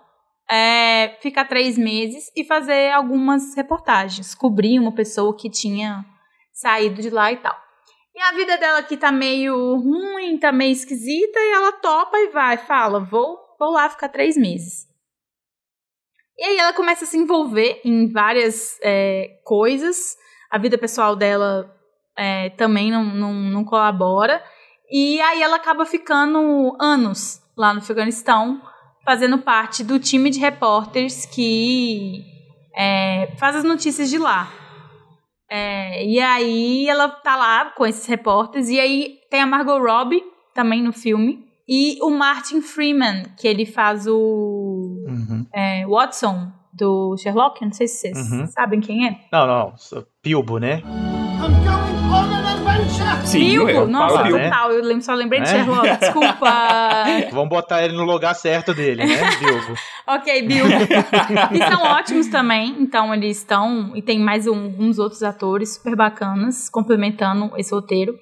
é, 0.51 1.17
ficar 1.23 1.47
três 1.47 1.79
meses 1.79 2.31
e 2.37 2.45
fazer 2.45 2.93
algumas 2.93 3.55
reportagens, 3.57 4.35
cobrir 4.35 4.79
uma 4.79 4.93
pessoa 4.93 5.35
que 5.35 5.49
tinha 5.49 6.05
saído 6.53 7.01
de 7.01 7.09
lá 7.09 7.33
e 7.33 7.39
tal. 7.39 7.57
E 8.15 8.21
a 8.21 8.33
vida 8.33 8.59
dela 8.59 8.81
aqui 8.81 8.97
tá 8.97 9.11
meio 9.11 9.77
ruim, 9.77 10.37
tá 10.39 10.53
meio 10.53 10.73
esquisita, 10.73 11.39
e 11.39 11.53
ela 11.53 11.73
topa 11.73 12.19
e 12.19 12.29
vai, 12.29 12.59
fala, 12.59 13.01
vou, 13.01 13.39
vou 13.59 13.71
lá 13.71 13.89
ficar 13.89 14.09
três 14.09 14.37
meses. 14.37 14.90
E 16.41 16.45
aí 16.45 16.57
ela 16.57 16.73
começa 16.73 17.05
a 17.05 17.07
se 17.07 17.19
envolver 17.19 17.83
em 17.85 18.11
várias 18.11 18.79
é, 18.83 19.39
coisas, 19.45 20.17
a 20.51 20.57
vida 20.57 20.79
pessoal 20.79 21.15
dela 21.15 21.71
é, 22.17 22.49
também 22.51 22.91
não, 22.91 23.05
não, 23.05 23.35
não 23.35 23.63
colabora. 23.63 24.43
E 24.91 25.21
aí 25.21 25.43
ela 25.43 25.57
acaba 25.57 25.85
ficando 25.85 26.75
anos 26.81 27.43
lá 27.55 27.75
no 27.75 27.81
Afeganistão, 27.81 28.59
fazendo 29.05 29.37
parte 29.39 29.85
do 29.85 29.99
time 29.99 30.31
de 30.31 30.41
repórteres 30.41 31.27
que 31.27 32.25
é, 32.75 33.35
faz 33.39 33.57
as 33.57 33.65
notícias 33.65 34.09
de 34.09 34.17
lá. 34.17 34.51
É, 35.51 36.07
e 36.07 36.19
aí 36.21 36.89
ela 36.89 37.09
tá 37.09 37.37
lá 37.37 37.67
com 37.67 37.85
esses 37.85 38.07
repórteres, 38.07 38.71
e 38.71 38.81
aí 38.81 39.19
tem 39.31 39.43
a 39.43 39.47
Margot 39.47 39.79
Robbie 39.79 40.23
também 40.55 40.83
no 40.83 40.93
filme, 40.93 41.45
e 41.69 41.99
o 42.03 42.11
Martin 42.11 42.61
Freeman, 42.61 43.25
que 43.39 43.47
ele 43.47 43.67
faz 43.67 44.07
o 44.07 44.70
uhum. 45.41 45.47
é, 45.53 45.87
Watson 45.87 46.53
do 46.73 47.17
Sherlock, 47.17 47.65
não 47.65 47.73
sei 47.73 47.89
se 47.89 47.99
vocês 47.99 48.31
uhum. 48.31 48.47
sabem 48.47 48.81
quem 48.81 49.07
é. 49.07 49.19
Não, 49.33 49.47
não, 49.47 49.75
Pilbo, 50.23 50.59
né? 50.59 50.83
Sim, 53.25 53.39
Bilbo? 53.39 53.71
É, 53.71 53.87
Nossa, 53.87 54.23
Bilbo. 54.23 54.43
total. 54.43 54.73
Eu 54.73 55.01
só 55.01 55.15
lembrei 55.15 55.41
de 55.41 55.49
é? 55.49 55.53
Sherlock. 55.53 55.89
Desculpa. 55.99 56.53
Vamos 57.33 57.49
botar 57.49 57.85
ele 57.85 57.97
no 57.97 58.05
lugar 58.05 58.35
certo 58.35 58.75
dele, 58.75 59.05
né, 59.05 59.31
Bilbo? 59.39 59.75
ok, 60.07 60.43
Bilbo. 60.43 60.71
e 61.53 61.59
são 61.59 61.83
ótimos 61.83 62.27
também. 62.29 62.77
Então, 62.79 63.15
eles 63.15 63.39
estão... 63.39 63.93
E 63.95 64.03
tem 64.03 64.19
mais 64.19 64.47
um, 64.47 64.75
uns 64.79 64.99
outros 64.99 65.23
atores 65.23 65.75
super 65.75 65.97
bacanas 65.97 66.69
complementando 66.69 67.53
esse 67.57 67.73
roteiro. 67.73 68.15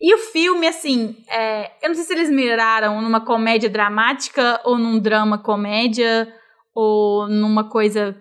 E 0.00 0.14
o 0.14 0.18
filme, 0.18 0.66
assim, 0.66 1.16
é, 1.28 1.70
eu 1.82 1.88
não 1.88 1.94
sei 1.94 2.04
se 2.04 2.12
eles 2.12 2.30
miraram 2.30 3.00
numa 3.00 3.20
comédia 3.20 3.68
dramática 3.68 4.60
ou 4.64 4.76
num 4.78 4.98
drama 4.98 5.38
comédia 5.38 6.28
ou 6.76 7.26
numa 7.26 7.70
coisa 7.70 8.14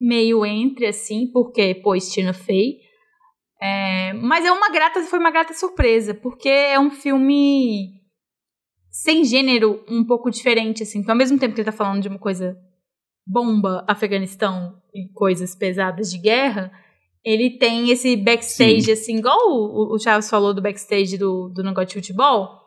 meio 0.00 0.46
entre, 0.46 0.86
assim, 0.86 1.26
porque, 1.32 1.74
pô, 1.74 1.98
Tina 1.98 2.32
Fey. 2.32 2.78
É, 3.60 4.12
mas 4.12 4.44
é 4.44 4.52
uma 4.52 4.70
grata, 4.70 5.02
foi 5.02 5.18
uma 5.18 5.30
grata 5.30 5.52
surpresa, 5.52 6.14
porque 6.14 6.48
é 6.48 6.78
um 6.78 6.90
filme 6.90 7.94
sem 8.88 9.24
gênero 9.24 9.84
um 9.88 10.04
pouco 10.04 10.30
diferente, 10.30 10.84
assim. 10.84 11.00
Então, 11.00 11.14
ao 11.14 11.18
mesmo 11.18 11.38
tempo 11.38 11.54
que 11.54 11.60
ele 11.60 11.70
tá 11.70 11.76
falando 11.76 12.00
de 12.00 12.08
uma 12.08 12.18
coisa 12.18 12.56
bomba, 13.26 13.84
Afeganistão 13.88 14.80
e 14.94 15.08
coisas 15.12 15.56
pesadas 15.56 16.10
de 16.10 16.18
guerra, 16.18 16.70
ele 17.24 17.58
tem 17.58 17.90
esse 17.90 18.14
backstage, 18.14 18.82
Sim. 18.82 18.92
assim, 18.92 19.16
igual 19.16 19.36
o, 19.50 19.94
o 19.94 19.98
Chaves 19.98 20.30
falou 20.30 20.54
do 20.54 20.62
backstage 20.62 21.18
do, 21.18 21.48
do 21.48 21.64
negócio 21.64 21.88
de 21.88 21.94
futebol. 21.94 22.65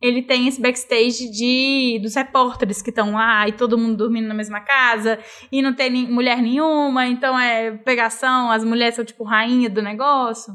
Ele 0.00 0.22
tem 0.22 0.46
esse 0.46 0.60
backstage 0.60 1.30
de 1.30 1.98
dos 2.02 2.14
repórteres 2.14 2.82
que 2.82 2.90
estão 2.90 3.12
lá 3.12 3.48
e 3.48 3.52
todo 3.52 3.78
mundo 3.78 3.96
dormindo 3.96 4.28
na 4.28 4.34
mesma 4.34 4.60
casa 4.60 5.18
e 5.50 5.62
não 5.62 5.74
tem 5.74 5.90
ni, 5.90 6.06
mulher 6.06 6.42
nenhuma, 6.42 7.06
então 7.06 7.38
é 7.38 7.72
pegação, 7.78 8.50
as 8.50 8.62
mulheres 8.62 8.94
são 8.94 9.04
tipo 9.04 9.24
rainha 9.24 9.70
do 9.70 9.80
negócio. 9.80 10.54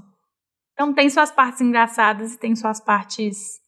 Então 0.73 0.93
tem 0.93 1.09
suas 1.09 1.31
partes 1.31 1.61
engraçadas 1.61 2.33
e 2.33 2.39
tem 2.39 2.55
suas 2.55 2.79
partes 2.79 3.59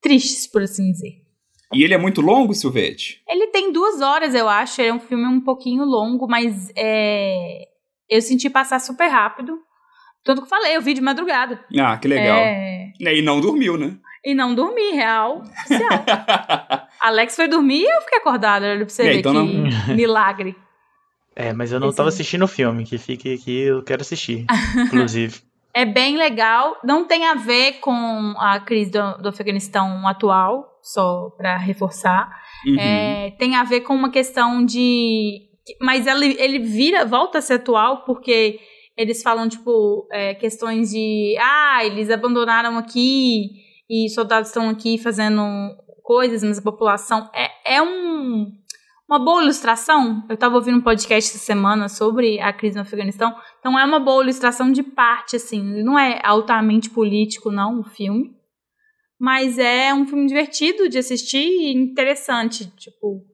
tristes, 0.00 0.46
por 0.46 0.62
assim 0.62 0.90
dizer. 0.92 1.26
E 1.72 1.82
ele 1.82 1.94
é 1.94 1.98
muito 1.98 2.20
longo, 2.20 2.54
Silvete? 2.54 3.22
Ele 3.28 3.48
tem 3.48 3.72
duas 3.72 4.00
horas, 4.00 4.34
eu 4.34 4.48
acho. 4.48 4.80
Ele 4.80 4.90
é 4.90 4.94
um 4.94 5.00
filme 5.00 5.26
um 5.26 5.40
pouquinho 5.40 5.84
longo, 5.84 6.28
mas 6.28 6.70
é... 6.76 7.64
eu 8.08 8.22
senti 8.22 8.48
passar 8.48 8.78
super 8.78 9.08
rápido. 9.08 9.58
Tudo 10.24 10.42
que 10.42 10.48
falei, 10.48 10.76
eu 10.76 10.82
vi 10.82 10.94
de 10.94 11.00
madrugada. 11.00 11.64
Ah, 11.78 11.96
que 11.98 12.08
legal. 12.08 12.38
É... 12.38 12.92
E 13.00 13.22
não 13.22 13.40
dormiu, 13.40 13.76
né? 13.76 13.98
E 14.26 14.34
não 14.34 14.56
dormi, 14.56 14.90
real 14.90 15.38
oficial. 15.38 16.04
Alex 17.00 17.36
foi 17.36 17.46
dormir 17.46 17.82
e 17.82 17.88
eu 17.88 18.00
fiquei 18.00 18.18
acordada, 18.18 18.74
pra 18.76 18.88
você 18.88 19.04
ver 19.04 19.18
então 19.20 19.46
que 19.46 19.54
não... 19.54 19.70
milagre. 19.94 20.56
É, 21.36 21.52
mas 21.52 21.70
eu 21.70 21.78
não 21.78 21.90
Esse... 21.90 21.96
tava 21.96 22.08
assistindo 22.08 22.42
o 22.42 22.48
filme, 22.48 22.84
que 22.84 22.98
fique 22.98 23.32
aqui, 23.32 23.60
eu 23.60 23.84
quero 23.84 24.02
assistir, 24.02 24.44
inclusive. 24.76 25.42
é 25.72 25.84
bem 25.84 26.16
legal, 26.16 26.76
não 26.82 27.06
tem 27.06 27.24
a 27.24 27.34
ver 27.34 27.74
com 27.74 28.34
a 28.36 28.58
crise 28.58 28.90
do, 28.90 29.18
do 29.18 29.28
Afeganistão 29.28 30.08
atual, 30.08 30.76
só 30.82 31.30
para 31.36 31.56
reforçar. 31.56 32.28
Uhum. 32.66 32.80
É, 32.80 33.30
tem 33.38 33.54
a 33.54 33.62
ver 33.62 33.82
com 33.82 33.94
uma 33.94 34.10
questão 34.10 34.66
de. 34.66 35.42
Mas 35.80 36.04
ele, 36.04 36.34
ele 36.40 36.58
vira, 36.58 37.04
volta 37.04 37.38
a 37.38 37.40
ser 37.40 37.54
atual 37.54 38.02
porque 38.04 38.58
eles 38.96 39.22
falam, 39.22 39.48
tipo, 39.48 40.08
é, 40.10 40.34
questões 40.34 40.90
de. 40.90 41.36
Ah, 41.38 41.84
eles 41.84 42.10
abandonaram 42.10 42.76
aqui 42.76 43.64
e 43.88 44.08
soldados 44.10 44.48
estão 44.48 44.68
aqui 44.68 44.98
fazendo 44.98 45.42
coisas, 46.02 46.42
mas 46.42 46.58
a 46.58 46.62
população 46.62 47.30
é, 47.34 47.76
é 47.76 47.82
um, 47.82 48.50
uma 49.08 49.18
boa 49.18 49.42
ilustração. 49.42 50.24
Eu 50.28 50.34
estava 50.34 50.54
ouvindo 50.54 50.78
um 50.78 50.82
podcast 50.82 51.30
essa 51.30 51.44
semana 51.44 51.88
sobre 51.88 52.40
a 52.40 52.52
crise 52.52 52.76
no 52.76 52.82
Afeganistão, 52.82 53.34
então 53.58 53.78
é 53.78 53.84
uma 53.84 54.00
boa 54.00 54.22
ilustração 54.22 54.70
de 54.70 54.82
parte, 54.82 55.36
assim. 55.36 55.82
Não 55.82 55.98
é 55.98 56.20
altamente 56.24 56.90
político, 56.90 57.50
não, 57.50 57.80
o 57.80 57.84
filme. 57.84 58.34
Mas 59.18 59.58
é 59.58 59.94
um 59.94 60.06
filme 60.06 60.26
divertido 60.26 60.88
de 60.88 60.98
assistir 60.98 61.38
e 61.38 61.72
interessante. 61.72 62.66
Tipo, 62.76 63.24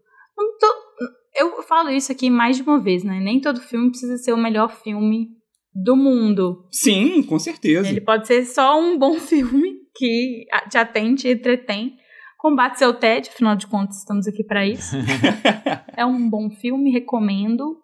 eu 1.35 1.63
falo 1.63 1.91
isso 1.91 2.13
aqui 2.13 2.31
mais 2.31 2.57
de 2.57 2.63
uma 2.63 2.81
vez, 2.81 3.03
né? 3.03 3.19
Nem 3.21 3.41
todo 3.41 3.61
filme 3.61 3.91
precisa 3.91 4.17
ser 4.17 4.33
o 4.33 4.37
melhor 4.37 4.71
filme 4.71 5.29
do 5.75 5.97
mundo. 5.97 6.69
Sim, 6.71 7.23
com 7.23 7.39
certeza. 7.39 7.89
Ele 7.89 8.01
pode 8.01 8.27
ser 8.27 8.45
só 8.45 8.79
um 8.79 8.99
bom 8.99 9.19
filme 9.21 9.82
que 9.95 10.45
te 10.71 10.79
atende 10.79 11.29
e 11.29 11.33
entretém. 11.33 11.97
Combate 12.39 12.79
seu 12.79 12.93
tédio, 12.93 13.31
afinal 13.33 13.55
de 13.55 13.67
contas, 13.67 13.99
estamos 13.99 14.27
aqui 14.27 14.43
para 14.43 14.67
isso. 14.67 14.97
é 15.97 16.05
um 16.05 16.29
bom 16.29 16.51
filme, 16.51 16.91
recomendo. 16.91 17.77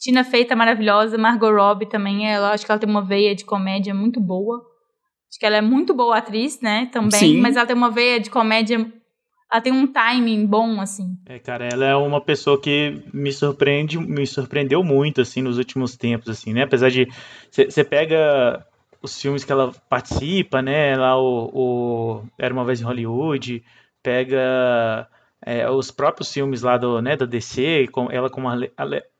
Tina 0.00 0.24
Feita 0.24 0.56
maravilhosa, 0.56 1.16
Margot 1.16 1.50
Robbie 1.50 1.88
também, 1.88 2.28
ela, 2.28 2.52
acho 2.52 2.66
que 2.66 2.72
ela 2.72 2.78
tem 2.78 2.90
uma 2.90 3.04
veia 3.04 3.34
de 3.34 3.44
comédia 3.44 3.94
muito 3.94 4.20
boa. 4.20 4.56
Acho 5.30 5.38
que 5.38 5.46
ela 5.46 5.56
é 5.56 5.60
muito 5.62 5.94
boa 5.94 6.18
atriz, 6.18 6.60
né, 6.60 6.86
também, 6.92 7.20
Sim. 7.20 7.40
mas 7.40 7.56
ela 7.56 7.66
tem 7.66 7.76
uma 7.76 7.90
veia 7.90 8.20
de 8.20 8.30
comédia 8.30 8.78
ela 9.54 9.60
tem 9.60 9.72
um 9.72 9.86
timing 9.86 10.46
bom, 10.46 10.80
assim. 10.80 11.16
É, 11.26 11.38
cara, 11.38 11.68
ela 11.72 11.84
é 11.84 11.94
uma 11.94 12.20
pessoa 12.20 12.60
que 12.60 13.00
me 13.12 13.32
surpreende, 13.32 13.96
me 13.96 14.26
surpreendeu 14.26 14.82
muito, 14.82 15.20
assim, 15.20 15.42
nos 15.42 15.58
últimos 15.58 15.96
tempos, 15.96 16.28
assim, 16.28 16.52
né? 16.52 16.62
Apesar 16.62 16.90
de. 16.90 17.06
Você 17.52 17.84
pega 17.84 18.66
os 19.04 19.20
filmes 19.20 19.44
que 19.44 19.52
ela 19.52 19.70
participa, 19.88 20.62
né? 20.62 20.96
Lá 20.96 21.20
o, 21.20 21.50
o 21.52 22.24
Era 22.38 22.54
uma 22.54 22.64
vez 22.64 22.80
em 22.80 22.84
Hollywood, 22.84 23.62
pega 24.02 25.06
é, 25.44 25.68
os 25.70 25.90
próprios 25.90 26.32
filmes 26.32 26.62
lá 26.62 26.78
do, 26.78 27.02
né, 27.02 27.14
da 27.14 27.26
DC, 27.26 27.88
com 27.92 28.10
ela 28.10 28.30
como 28.30 28.48
a 28.48 28.56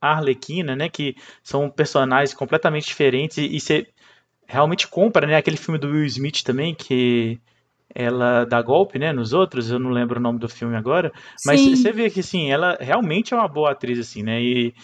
Arlequina, 0.01 0.75
né? 0.75 0.89
Que 0.89 1.15
são 1.43 1.69
personagens 1.69 2.33
completamente 2.33 2.87
diferentes 2.87 3.37
e 3.37 3.61
você 3.61 3.87
realmente 4.47 4.89
compra, 4.89 5.27
né? 5.27 5.37
Aquele 5.37 5.59
filme 5.59 5.79
do 5.79 5.89
Will 5.89 6.07
Smith 6.07 6.43
também, 6.43 6.75
que 6.75 7.39
ela 7.95 8.45
dá 8.45 8.61
golpe, 8.61 8.99
né, 8.99 9.13
nos 9.13 9.33
outros, 9.33 9.71
eu 9.71 9.79
não 9.79 9.91
lembro 9.91 10.19
o 10.19 10.23
nome 10.23 10.39
do 10.39 10.49
filme 10.49 10.75
agora, 10.75 11.13
mas 11.47 11.61
você 11.61 11.93
vê 11.93 12.11
que, 12.11 12.21
assim, 12.21 12.51
ela 12.51 12.77
realmente 12.81 13.33
é 13.33 13.37
uma 13.37 13.47
boa 13.47 13.71
atriz, 13.71 14.01
assim, 14.01 14.21
né, 14.25 14.43
e 14.43 14.75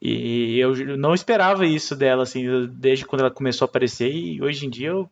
e 0.00 0.58
eu 0.58 0.96
não 0.96 1.14
esperava 1.14 1.66
isso 1.66 1.94
dela, 1.94 2.22
assim, 2.22 2.66
desde 2.72 3.04
quando 3.04 3.20
ela 3.20 3.30
começou 3.30 3.66
a 3.66 3.68
aparecer, 3.68 4.10
e 4.10 4.42
hoje 4.42 4.66
em 4.66 4.70
dia 4.70 4.88
eu 4.88 5.10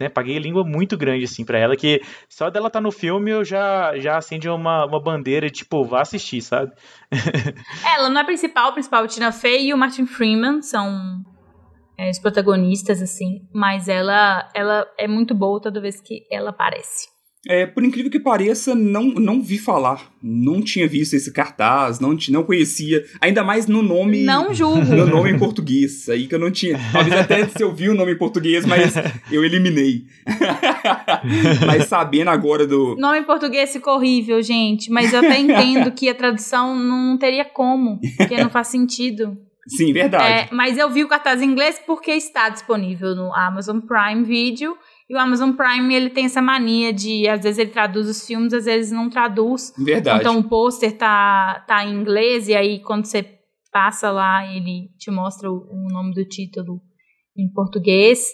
né, 0.00 0.08
paguei 0.08 0.38
língua 0.38 0.64
muito 0.64 0.96
grande, 0.96 1.24
assim, 1.24 1.44
pra 1.44 1.58
ela, 1.58 1.76
que 1.76 2.02
só 2.28 2.50
dela 2.50 2.70
tá 2.70 2.80
no 2.80 2.90
filme 2.90 3.30
eu 3.30 3.44
já, 3.44 3.96
já 3.98 4.16
acende 4.16 4.48
uma, 4.48 4.86
uma 4.86 5.00
bandeira, 5.00 5.48
tipo, 5.48 5.84
vá 5.84 6.02
assistir, 6.02 6.42
sabe? 6.42 6.72
ela 7.94 8.08
não 8.08 8.20
é 8.20 8.24
principal, 8.24 8.72
principal 8.72 9.04
é 9.04 9.08
Tina 9.08 9.32
Fey 9.32 9.68
e 9.68 9.74
o 9.74 9.78
Martin 9.78 10.06
Freeman 10.06 10.62
são 10.62 11.22
é, 11.96 12.10
os 12.10 12.18
protagonistas, 12.18 13.00
assim, 13.00 13.46
mas 13.52 13.88
ela, 13.88 14.50
ela 14.54 14.86
é 14.98 15.06
muito 15.06 15.34
boa 15.34 15.60
toda 15.60 15.80
vez 15.80 16.00
que 16.00 16.26
ela 16.30 16.50
aparece. 16.50 17.13
É, 17.46 17.66
por 17.66 17.84
incrível 17.84 18.10
que 18.10 18.18
pareça, 18.18 18.74
não, 18.74 19.04
não 19.04 19.42
vi 19.42 19.58
falar. 19.58 20.10
Não 20.22 20.62
tinha 20.62 20.88
visto 20.88 21.14
esse 21.14 21.30
cartaz, 21.30 22.00
não, 22.00 22.16
não 22.30 22.42
conhecia. 22.42 23.04
Ainda 23.20 23.44
mais 23.44 23.66
no 23.66 23.82
nome. 23.82 24.22
Não 24.22 24.54
julgo. 24.54 24.82
No 24.94 25.06
nome 25.06 25.30
em 25.30 25.38
português. 25.38 26.08
Aí 26.08 26.26
que 26.26 26.34
eu 26.34 26.38
não 26.38 26.50
tinha. 26.50 26.78
Talvez 26.90 27.14
até 27.14 27.46
se 27.46 27.62
eu 27.62 27.74
vi 27.74 27.90
o 27.90 27.94
nome 27.94 28.12
em 28.12 28.18
português, 28.18 28.64
mas 28.64 28.94
eu 29.30 29.44
eliminei. 29.44 30.06
mas 31.66 31.84
sabendo 31.84 32.30
agora 32.30 32.66
do. 32.66 32.96
Nome 32.96 33.18
em 33.18 33.24
português 33.24 33.72
ficou 33.72 33.96
horrível, 33.96 34.40
gente. 34.42 34.90
Mas 34.90 35.12
eu 35.12 35.18
até 35.18 35.38
entendo 35.38 35.92
que 35.92 36.08
a 36.08 36.14
tradução 36.14 36.74
não 36.74 37.18
teria 37.18 37.44
como. 37.44 38.00
Porque 38.16 38.38
não 38.38 38.48
faz 38.48 38.68
sentido. 38.68 39.36
Sim, 39.66 39.92
verdade. 39.92 40.24
É, 40.24 40.48
mas 40.52 40.76
eu 40.76 40.90
vi 40.90 41.02
o 41.02 41.08
cartaz 41.08 41.40
em 41.40 41.46
inglês 41.46 41.80
porque 41.86 42.12
está 42.12 42.48
disponível 42.48 43.14
no 43.14 43.34
Amazon 43.34 43.80
Prime 43.80 44.22
Video. 44.24 44.76
E 45.08 45.14
o 45.14 45.18
Amazon 45.18 45.52
Prime, 45.52 45.94
ele 45.94 46.08
tem 46.08 46.24
essa 46.24 46.40
mania 46.40 46.92
de, 46.92 47.28
às 47.28 47.42
vezes 47.42 47.58
ele 47.58 47.70
traduz 47.70 48.08
os 48.08 48.26
filmes, 48.26 48.54
às 48.54 48.64
vezes 48.64 48.90
não 48.90 49.10
traduz. 49.10 49.72
Verdade. 49.76 50.20
Então 50.20 50.38
o 50.38 50.48
pôster 50.48 50.96
tá, 50.96 51.62
tá 51.66 51.84
em 51.84 51.94
inglês, 51.94 52.48
e 52.48 52.54
aí 52.54 52.80
quando 52.80 53.04
você 53.04 53.22
passa 53.70 54.10
lá, 54.10 54.46
ele 54.46 54.88
te 54.98 55.10
mostra 55.10 55.50
o, 55.50 55.56
o 55.56 55.88
nome 55.92 56.14
do 56.14 56.24
título 56.24 56.80
em 57.36 57.50
português. 57.52 58.28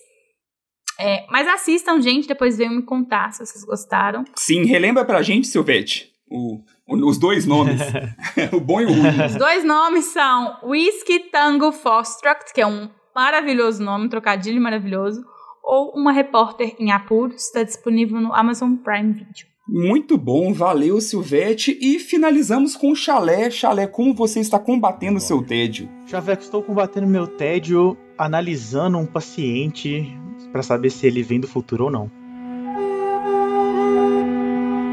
É, 0.98 1.26
mas 1.28 1.48
assistam, 1.48 2.00
gente, 2.00 2.28
depois 2.28 2.56
venham 2.58 2.74
me 2.74 2.82
contar 2.82 3.32
se 3.32 3.44
vocês 3.44 3.64
gostaram. 3.64 4.22
Sim, 4.36 4.64
relembra 4.64 5.04
pra 5.04 5.22
gente, 5.22 5.48
Silvete, 5.48 6.12
o, 6.30 6.62
o, 6.86 7.08
os 7.08 7.18
dois 7.18 7.46
nomes. 7.46 7.80
o 8.52 8.60
bom 8.60 8.80
e 8.80 8.84
o 8.84 8.92
ruim. 8.92 9.26
Os 9.26 9.34
dois 9.34 9.64
nomes 9.64 10.04
são 10.06 10.58
Whiskey 10.62 11.30
Tango 11.30 11.72
Fostruct, 11.72 12.52
que 12.54 12.60
é 12.60 12.66
um 12.66 12.88
maravilhoso 13.12 13.82
nome, 13.82 14.06
um 14.06 14.08
trocadilho 14.08 14.60
maravilhoso 14.60 15.24
ou 15.70 15.92
Uma 15.94 16.10
Repórter 16.10 16.74
em 16.80 16.90
Apuros, 16.90 17.46
está 17.46 17.62
disponível 17.62 18.20
no 18.20 18.34
Amazon 18.34 18.74
Prime 18.74 19.12
Video. 19.12 19.46
Muito 19.68 20.18
bom, 20.18 20.52
valeu 20.52 21.00
Silvete. 21.00 21.78
E 21.80 22.00
finalizamos 22.00 22.74
com 22.74 22.90
o 22.90 22.96
Chalé. 22.96 23.48
Chalé, 23.52 23.86
como 23.86 24.12
você 24.12 24.40
está 24.40 24.58
combatendo 24.58 25.18
o 25.18 25.20
seu 25.20 25.40
tédio? 25.40 25.88
Chaveco, 26.06 26.42
estou 26.42 26.60
combatendo 26.60 27.06
meu 27.06 27.28
tédio 27.28 27.96
analisando 28.18 28.98
um 28.98 29.06
paciente 29.06 30.12
para 30.50 30.64
saber 30.64 30.90
se 30.90 31.06
ele 31.06 31.22
vem 31.22 31.38
do 31.38 31.46
futuro 31.46 31.84
ou 31.84 31.90
não. 31.90 32.10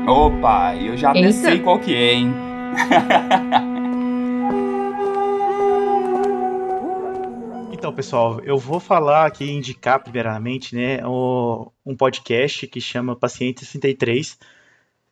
Opa, 0.08 0.76
eu 0.76 0.96
já 0.96 1.10
até 1.10 1.32
sei 1.32 1.60
qual 1.60 1.80
que 1.80 1.96
é, 1.96 2.13
hein? 2.13 2.34
Então, 7.88 7.95
pessoal, 7.95 8.41
eu 8.43 8.58
vou 8.58 8.82
falar 8.82 9.26
aqui, 9.26 9.50
indicar 9.50 10.04
primeiramente, 10.04 10.76
né, 10.76 11.00
um 11.08 11.95
podcast 11.97 12.67
que 12.67 12.82
chama 12.82 13.15
Paciente 13.15 13.63
63. 13.63 14.38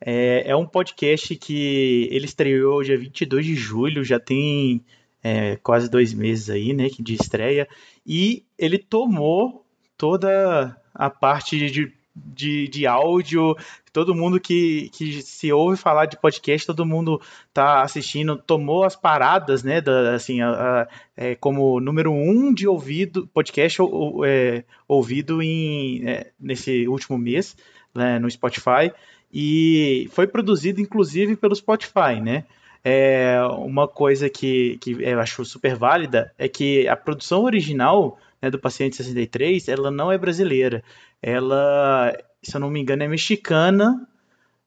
É, 0.01 0.43
é 0.49 0.55
um 0.57 0.65
podcast 0.65 1.33
que 1.37 2.09
ele 2.11 2.25
estreou 2.25 2.83
dia 2.83 2.97
22 2.97 3.45
de 3.45 3.55
julho, 3.55 4.03
já 4.03 4.19
tem 4.19 4.83
é, 5.23 5.55
quase 5.63 5.89
dois 5.89 6.13
meses 6.13 6.49
aí, 6.49 6.73
né, 6.73 6.89
de 6.99 7.13
estreia, 7.13 7.65
e 8.05 8.43
ele 8.57 8.77
tomou 8.77 9.65
toda 9.97 10.75
a 10.93 11.09
parte 11.09 11.71
de 11.71 11.93
de, 12.15 12.67
de 12.67 12.87
áudio, 12.87 13.55
todo 13.91 14.15
mundo 14.15 14.39
que, 14.39 14.89
que 14.89 15.21
se 15.21 15.51
ouve 15.51 15.77
falar 15.77 16.05
de 16.05 16.19
podcast, 16.19 16.65
todo 16.65 16.85
mundo 16.85 17.21
tá 17.53 17.81
assistindo, 17.81 18.37
tomou 18.37 18.83
as 18.83 18.95
paradas, 18.95 19.63
né, 19.63 19.81
da, 19.81 20.15
assim, 20.15 20.41
a, 20.41 20.49
a, 20.49 20.87
é, 21.17 21.35
como 21.35 21.79
número 21.79 22.11
um 22.11 22.53
de 22.53 22.67
ouvido, 22.67 23.27
podcast 23.33 23.81
ou, 23.81 24.25
é, 24.25 24.63
ouvido 24.87 25.41
em, 25.41 26.07
é, 26.07 26.31
nesse 26.39 26.87
último 26.87 27.17
mês, 27.17 27.55
né, 27.93 28.17
no 28.19 28.29
Spotify, 28.29 28.91
e 29.33 30.09
foi 30.11 30.27
produzido, 30.27 30.79
inclusive, 30.79 31.35
pelo 31.35 31.55
Spotify, 31.55 32.21
né, 32.21 32.45
é, 32.87 33.39
uma 33.57 33.87
coisa 33.87 34.29
que, 34.29 34.77
que 34.77 34.91
eu 35.01 35.19
acho 35.19 35.43
super 35.43 35.75
válida 35.75 36.31
é 36.37 36.47
que 36.47 36.87
a 36.87 36.95
produção 36.95 37.43
original 37.43 38.19
né, 38.45 38.51
do 38.51 38.59
Paciente 38.59 38.95
63, 38.95 39.67
ela 39.67 39.89
não 39.89 40.11
é 40.11 40.17
brasileira. 40.17 40.83
Ela, 41.21 42.15
se 42.43 42.55
eu 42.55 42.61
não 42.61 42.69
me 42.69 42.79
engano, 42.79 43.03
é 43.03 43.07
mexicana. 43.07 44.07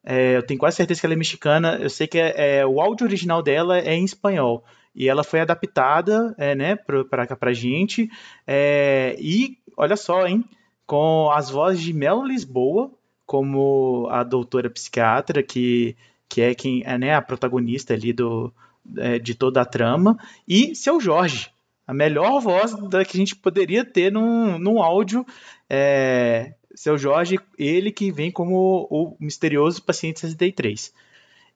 É, 0.05 0.37
eu 0.37 0.43
tenho 0.43 0.59
quase 0.59 0.77
certeza 0.77 1.01
que 1.01 1.07
ela 1.07 1.14
é 1.14 1.17
mexicana. 1.17 1.79
Eu 1.81 1.88
sei 1.88 2.09
que 2.09 2.19
é, 2.19 2.59
é, 2.59 2.67
o 2.67 2.81
áudio 2.81 3.07
original 3.07 3.41
dela 3.41 3.79
é 3.79 3.95
em 3.95 4.05
espanhol. 4.05 4.64
E 4.95 5.09
ela 5.09 5.23
foi 5.23 5.41
adaptada, 5.41 6.35
é, 6.37 6.57
né, 6.57 6.75
para 6.75 7.37
pra 7.37 7.53
gente. 7.53 8.11
É, 8.45 9.17
e, 9.21 9.59
olha 9.77 9.97
só, 9.97 10.27
hein, 10.27 10.45
com 10.85 11.31
as 11.31 11.49
vozes 11.49 11.81
de 11.81 11.93
Mel 11.93 12.25
Lisboa, 12.25 12.91
como 13.25 14.09
a 14.11 14.25
doutora 14.25 14.69
psiquiatra, 14.69 15.41
que, 15.41 15.97
que 16.29 16.41
é 16.41 16.55
quem 16.55 16.83
é 16.85 16.99
né, 16.99 17.14
a 17.14 17.23
protagonista 17.23 17.95
ali 17.95 18.12
do, 18.12 18.53
é, 18.97 19.21
de 19.21 19.37
toda 19.37 19.61
a 19.61 19.64
trama, 19.64 20.19
e 20.49 20.75
seu 20.75 21.01
Jorge, 21.01 21.51
a 21.88 21.94
melhor 21.94 22.38
voz 22.38 22.74
da 22.90 23.03
que 23.03 23.16
a 23.16 23.20
gente 23.20 23.35
poderia 23.35 23.83
ter 23.83 24.12
num, 24.12 24.59
num 24.59 24.83
áudio. 24.83 25.24
É, 25.70 26.53
seu 26.74 26.98
Jorge, 26.98 27.40
ele 27.59 27.90
que 27.90 28.12
vem 28.12 28.31
como 28.31 28.87
o 28.90 29.16
misterioso 29.18 29.83
paciente 29.83 30.20
63. 30.20 30.92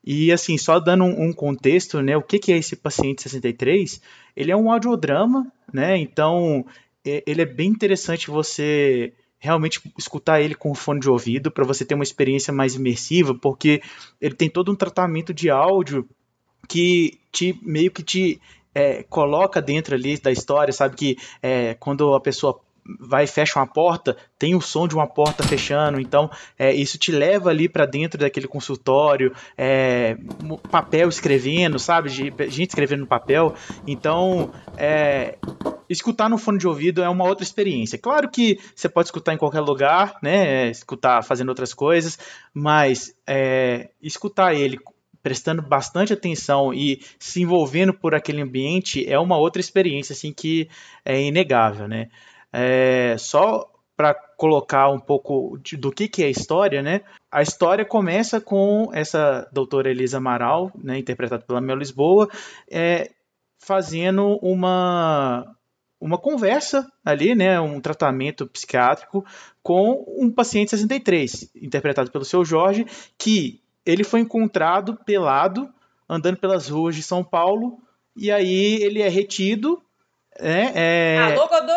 E 0.02 0.32
assim, 0.32 0.56
só 0.56 0.80
dando 0.80 1.04
um, 1.04 1.34
contexto, 1.34 2.00
né, 2.00 2.16
o 2.16 2.22
que, 2.22 2.38
que 2.38 2.50
é 2.50 2.56
esse 2.56 2.74
paciente 2.74 3.22
63? 3.22 4.00
Ele 4.34 4.50
é 4.50 4.56
um 4.56 4.72
audiodrama, 4.72 5.52
né? 5.70 5.98
Então, 5.98 6.64
é, 7.04 7.22
ele 7.26 7.42
é 7.42 7.46
bem 7.46 7.68
interessante 7.68 8.30
você 8.30 9.12
realmente 9.38 9.82
escutar 9.98 10.40
ele 10.40 10.54
com 10.54 10.74
fone 10.74 10.98
de 10.98 11.10
ouvido 11.10 11.50
para 11.50 11.64
você 11.64 11.84
ter 11.84 11.94
uma 11.94 12.04
experiência 12.04 12.54
mais 12.54 12.74
imersiva, 12.74 13.34
porque 13.34 13.82
ele 14.18 14.34
tem 14.34 14.48
todo 14.48 14.72
um 14.72 14.76
tratamento 14.76 15.34
de 15.34 15.50
áudio 15.50 16.08
que 16.66 17.18
te 17.30 17.58
meio 17.62 17.90
que 17.90 18.02
te 18.02 18.40
é, 18.74 19.02
coloca 19.04 19.60
dentro 19.60 19.94
ali 19.94 20.18
da 20.18 20.30
história, 20.30 20.72
sabe 20.72 20.96
que 20.96 21.16
é, 21.42 21.74
quando 21.74 22.14
a 22.14 22.20
pessoa 22.20 22.60
vai 22.98 23.26
fecha 23.26 23.58
uma 23.58 23.66
porta, 23.66 24.16
tem 24.38 24.54
o 24.54 24.60
som 24.60 24.88
de 24.88 24.94
uma 24.94 25.06
porta 25.06 25.44
fechando, 25.44 26.00
então 26.00 26.30
é, 26.58 26.72
isso 26.72 26.98
te 26.98 27.12
leva 27.12 27.50
ali 27.50 27.68
para 27.68 27.86
dentro 27.86 28.18
daquele 28.18 28.48
consultório, 28.48 29.32
é, 29.56 30.16
papel 30.70 31.08
escrevendo, 31.08 31.78
sabe, 31.78 32.08
gente 32.08 32.70
escrevendo 32.70 33.00
no 33.00 33.06
papel, 33.06 33.54
então 33.86 34.50
é, 34.76 35.38
escutar 35.88 36.28
no 36.28 36.38
fone 36.38 36.58
de 36.58 36.66
ouvido 36.66 37.02
é 37.02 37.08
uma 37.08 37.24
outra 37.24 37.44
experiência. 37.44 37.98
Claro 37.98 38.28
que 38.28 38.58
você 38.74 38.88
pode 38.88 39.08
escutar 39.08 39.32
em 39.32 39.38
qualquer 39.38 39.60
lugar, 39.60 40.16
né, 40.22 40.68
escutar 40.70 41.22
fazendo 41.22 41.50
outras 41.50 41.72
coisas, 41.72 42.18
mas 42.52 43.14
é, 43.26 43.90
escutar 44.02 44.54
ele 44.54 44.78
prestando 45.22 45.62
bastante 45.62 46.12
atenção 46.12 46.74
e 46.74 47.00
se 47.18 47.42
envolvendo 47.42 47.94
por 47.94 48.14
aquele 48.14 48.42
ambiente 48.42 49.08
é 49.08 49.18
uma 49.18 49.36
outra 49.36 49.60
experiência 49.60 50.12
assim 50.12 50.32
que 50.32 50.68
é 51.04 51.20
inegável, 51.20 51.86
né? 51.86 52.08
É, 52.52 53.16
só 53.18 53.70
para 53.96 54.14
colocar 54.14 54.90
um 54.90 54.98
pouco 54.98 55.58
de, 55.58 55.76
do 55.76 55.92
que, 55.92 56.08
que 56.08 56.22
é 56.22 56.26
a 56.26 56.30
história, 56.30 56.82
né? 56.82 57.02
A 57.30 57.42
história 57.42 57.84
começa 57.84 58.40
com 58.40 58.90
essa 58.92 59.48
doutora 59.52 59.90
Elisa 59.90 60.18
Amaral, 60.18 60.72
né, 60.74 60.98
interpretada 60.98 61.44
pela 61.44 61.60
Mel 61.60 61.76
Lisboa, 61.76 62.28
é, 62.70 63.10
fazendo 63.58 64.38
uma 64.42 65.46
uma 66.00 66.18
conversa 66.18 66.90
ali, 67.04 67.32
né, 67.32 67.60
um 67.60 67.80
tratamento 67.80 68.44
psiquiátrico 68.48 69.24
com 69.62 70.04
um 70.18 70.32
paciente 70.32 70.72
63, 70.72 71.52
interpretado 71.54 72.10
pelo 72.10 72.24
seu 72.24 72.44
Jorge, 72.44 72.84
que 73.16 73.61
ele 73.84 74.04
foi 74.04 74.20
encontrado 74.20 74.98
pelado, 75.04 75.68
andando 76.08 76.36
pelas 76.36 76.68
ruas 76.68 76.94
de 76.94 77.02
São 77.02 77.24
Paulo, 77.24 77.78
e 78.16 78.30
aí 78.30 78.82
ele 78.82 79.00
é 79.00 79.08
retido. 79.08 79.82
É, 80.38 80.72
é... 80.74 81.18
Alô, 81.18 81.46
Godô! 81.46 81.72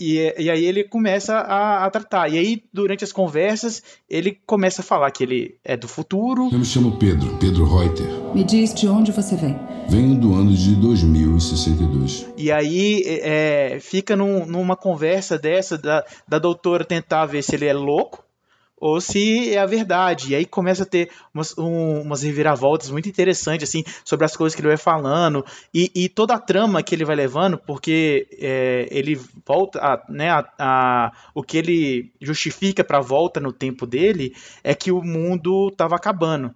e, 0.00 0.34
e 0.38 0.50
aí 0.50 0.64
ele 0.64 0.84
começa 0.84 1.36
a, 1.36 1.84
a, 1.84 1.90
tratar. 1.90 2.28
E 2.32 2.38
aí, 2.38 2.62
durante 2.72 3.04
as 3.04 3.12
conversas, 3.12 3.82
ele 4.08 4.38
começa 4.46 4.80
a 4.80 4.84
falar 4.84 5.10
que 5.10 5.22
ele 5.22 5.58
é 5.62 5.76
do 5.76 5.86
futuro. 5.86 6.48
Eu 6.50 6.58
me 6.58 6.64
chamo 6.64 6.96
Pedro, 6.96 7.36
Pedro 7.38 7.66
Reuter. 7.66 8.06
Me 8.34 8.42
diz 8.42 8.72
de 8.72 8.88
onde 8.88 9.12
você 9.12 9.36
vem. 9.36 9.58
Venho 9.88 10.14
do 10.14 10.34
ano 10.34 10.52
de 10.52 10.74
2062. 10.76 12.26
E 12.36 12.50
aí 12.50 13.02
é, 13.06 13.78
fica 13.80 14.16
num, 14.16 14.46
numa 14.46 14.74
conversa 14.74 15.38
dessa 15.38 15.76
da, 15.76 16.02
da 16.26 16.38
doutora 16.38 16.84
tentar 16.84 17.26
ver 17.26 17.42
se 17.42 17.54
ele 17.54 17.66
é 17.66 17.74
louco 17.74 18.24
ou 18.76 19.00
se 19.00 19.54
é 19.54 19.58
a 19.58 19.66
verdade. 19.66 20.32
E 20.32 20.34
aí 20.34 20.44
começa 20.44 20.82
a 20.82 20.86
ter 20.86 21.10
umas, 21.32 21.56
um, 21.56 22.02
umas 22.02 22.22
reviravoltas 22.22 22.90
muito 22.90 23.08
interessantes, 23.08 23.68
assim, 23.68 23.84
sobre 24.04 24.26
as 24.26 24.36
coisas 24.36 24.54
que 24.54 24.60
ele 24.60 24.68
vai 24.68 24.76
falando 24.76 25.44
e, 25.72 25.90
e 25.94 26.08
toda 26.08 26.34
a 26.34 26.38
trama 26.38 26.82
que 26.82 26.94
ele 26.94 27.04
vai 27.04 27.16
levando, 27.16 27.58
porque 27.58 28.28
é, 28.40 28.88
ele 28.90 29.18
volta, 29.46 29.78
a, 29.80 30.04
né, 30.08 30.30
a, 30.30 30.44
a, 30.58 31.12
o 31.34 31.42
que 31.42 31.56
ele 31.56 32.12
justifica 32.20 32.84
para 32.84 32.98
a 32.98 33.02
volta 33.02 33.40
no 33.40 33.52
tempo 33.52 33.86
dele 33.86 34.34
é 34.62 34.74
que 34.74 34.90
o 34.90 35.02
mundo 35.02 35.68
estava 35.68 35.96
acabando. 35.96 36.54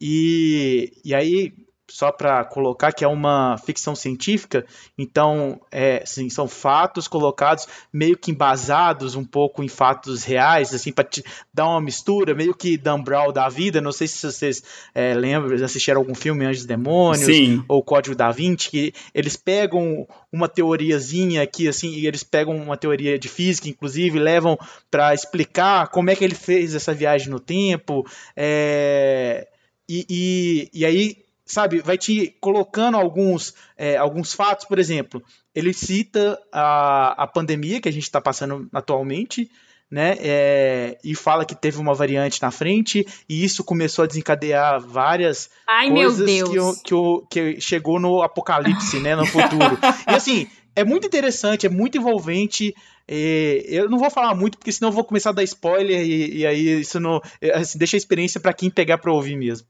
E, 0.00 0.92
e 1.04 1.14
aí 1.14 1.52
só 1.90 2.12
para 2.12 2.44
colocar 2.44 2.92
que 2.92 3.04
é 3.04 3.08
uma 3.08 3.56
ficção 3.58 3.96
científica, 3.96 4.64
então 4.96 5.60
é, 5.72 6.02
assim, 6.02 6.28
são 6.28 6.46
fatos 6.46 7.08
colocados 7.08 7.66
meio 7.92 8.16
que 8.16 8.30
embasados 8.30 9.14
um 9.14 9.24
pouco 9.24 9.62
em 9.62 9.68
fatos 9.68 10.22
reais, 10.22 10.74
assim, 10.74 10.92
para 10.92 11.08
dar 11.52 11.66
uma 11.66 11.80
mistura, 11.80 12.34
meio 12.34 12.54
que 12.54 12.76
Dan 12.76 13.00
Brown 13.00 13.32
da 13.32 13.48
vida. 13.48 13.80
Não 13.80 13.92
sei 13.92 14.06
se 14.06 14.30
vocês 14.30 14.62
é, 14.94 15.14
lembram, 15.14 15.64
assistiram 15.64 16.00
algum 16.00 16.14
filme 16.14 16.44
Anjos 16.44 16.64
e 16.64 16.66
Demônios 16.66 17.24
Sim. 17.24 17.64
ou 17.66 17.82
Código 17.82 18.14
da 18.14 18.30
Vinci, 18.30 18.70
que 18.70 18.92
eles 19.14 19.36
pegam 19.36 20.06
uma 20.30 20.48
teoriazinha 20.48 21.42
aqui, 21.42 21.68
assim, 21.68 21.88
e 21.90 22.06
eles 22.06 22.22
pegam 22.22 22.54
uma 22.54 22.76
teoria 22.76 23.18
de 23.18 23.28
física, 23.28 23.68
inclusive, 23.68 24.18
levam 24.18 24.58
para 24.90 25.14
explicar 25.14 25.88
como 25.88 26.10
é 26.10 26.16
que 26.16 26.24
ele 26.24 26.34
fez 26.34 26.74
essa 26.74 26.92
viagem 26.92 27.30
no 27.30 27.40
tempo. 27.40 28.06
É, 28.36 29.48
e, 29.88 30.06
e, 30.10 30.80
e 30.80 30.84
aí 30.84 31.27
sabe, 31.48 31.80
vai 31.80 31.96
te 31.98 32.36
colocando 32.40 32.96
alguns, 32.96 33.54
é, 33.76 33.96
alguns 33.96 34.32
fatos, 34.32 34.66
por 34.66 34.78
exemplo, 34.78 35.22
ele 35.54 35.72
cita 35.72 36.38
a, 36.52 37.24
a 37.24 37.26
pandemia 37.26 37.80
que 37.80 37.88
a 37.88 37.92
gente 37.92 38.04
está 38.04 38.20
passando 38.20 38.68
atualmente, 38.72 39.50
né, 39.90 40.16
é, 40.20 40.98
e 41.02 41.14
fala 41.14 41.46
que 41.46 41.54
teve 41.54 41.78
uma 41.78 41.94
variante 41.94 42.42
na 42.42 42.50
frente, 42.50 43.06
e 43.26 43.42
isso 43.42 43.64
começou 43.64 44.02
a 44.02 44.06
desencadear 44.06 44.78
várias 44.78 45.48
Ai, 45.66 45.90
coisas 45.90 46.26
meu 46.26 46.74
que, 46.74 47.30
que, 47.30 47.54
que 47.54 47.60
chegou 47.60 47.98
no 47.98 48.22
apocalipse, 48.22 49.00
né, 49.00 49.16
no 49.16 49.24
futuro. 49.24 49.78
e 50.06 50.14
assim, 50.14 50.46
é 50.76 50.84
muito 50.84 51.06
interessante, 51.06 51.66
é 51.66 51.70
muito 51.70 51.96
envolvente. 51.96 52.74
é, 53.08 53.64
eu 53.66 53.88
não 53.88 53.98
vou 53.98 54.10
falar 54.10 54.34
muito, 54.34 54.58
porque 54.58 54.70
senão 54.70 54.90
eu 54.90 54.94
vou 54.94 55.04
começar 55.04 55.30
a 55.30 55.32
dar 55.32 55.42
spoiler, 55.42 56.06
e, 56.06 56.40
e 56.40 56.46
aí 56.46 56.80
isso 56.80 57.00
não. 57.00 57.20
é, 57.40 57.56
assim, 57.56 57.78
deixa 57.78 57.96
a 57.96 57.98
experiência 57.98 58.38
para 58.38 58.52
quem 58.52 58.68
pegar 58.68 58.98
para 58.98 59.12
ouvir 59.12 59.36
mesmo. 59.36 59.66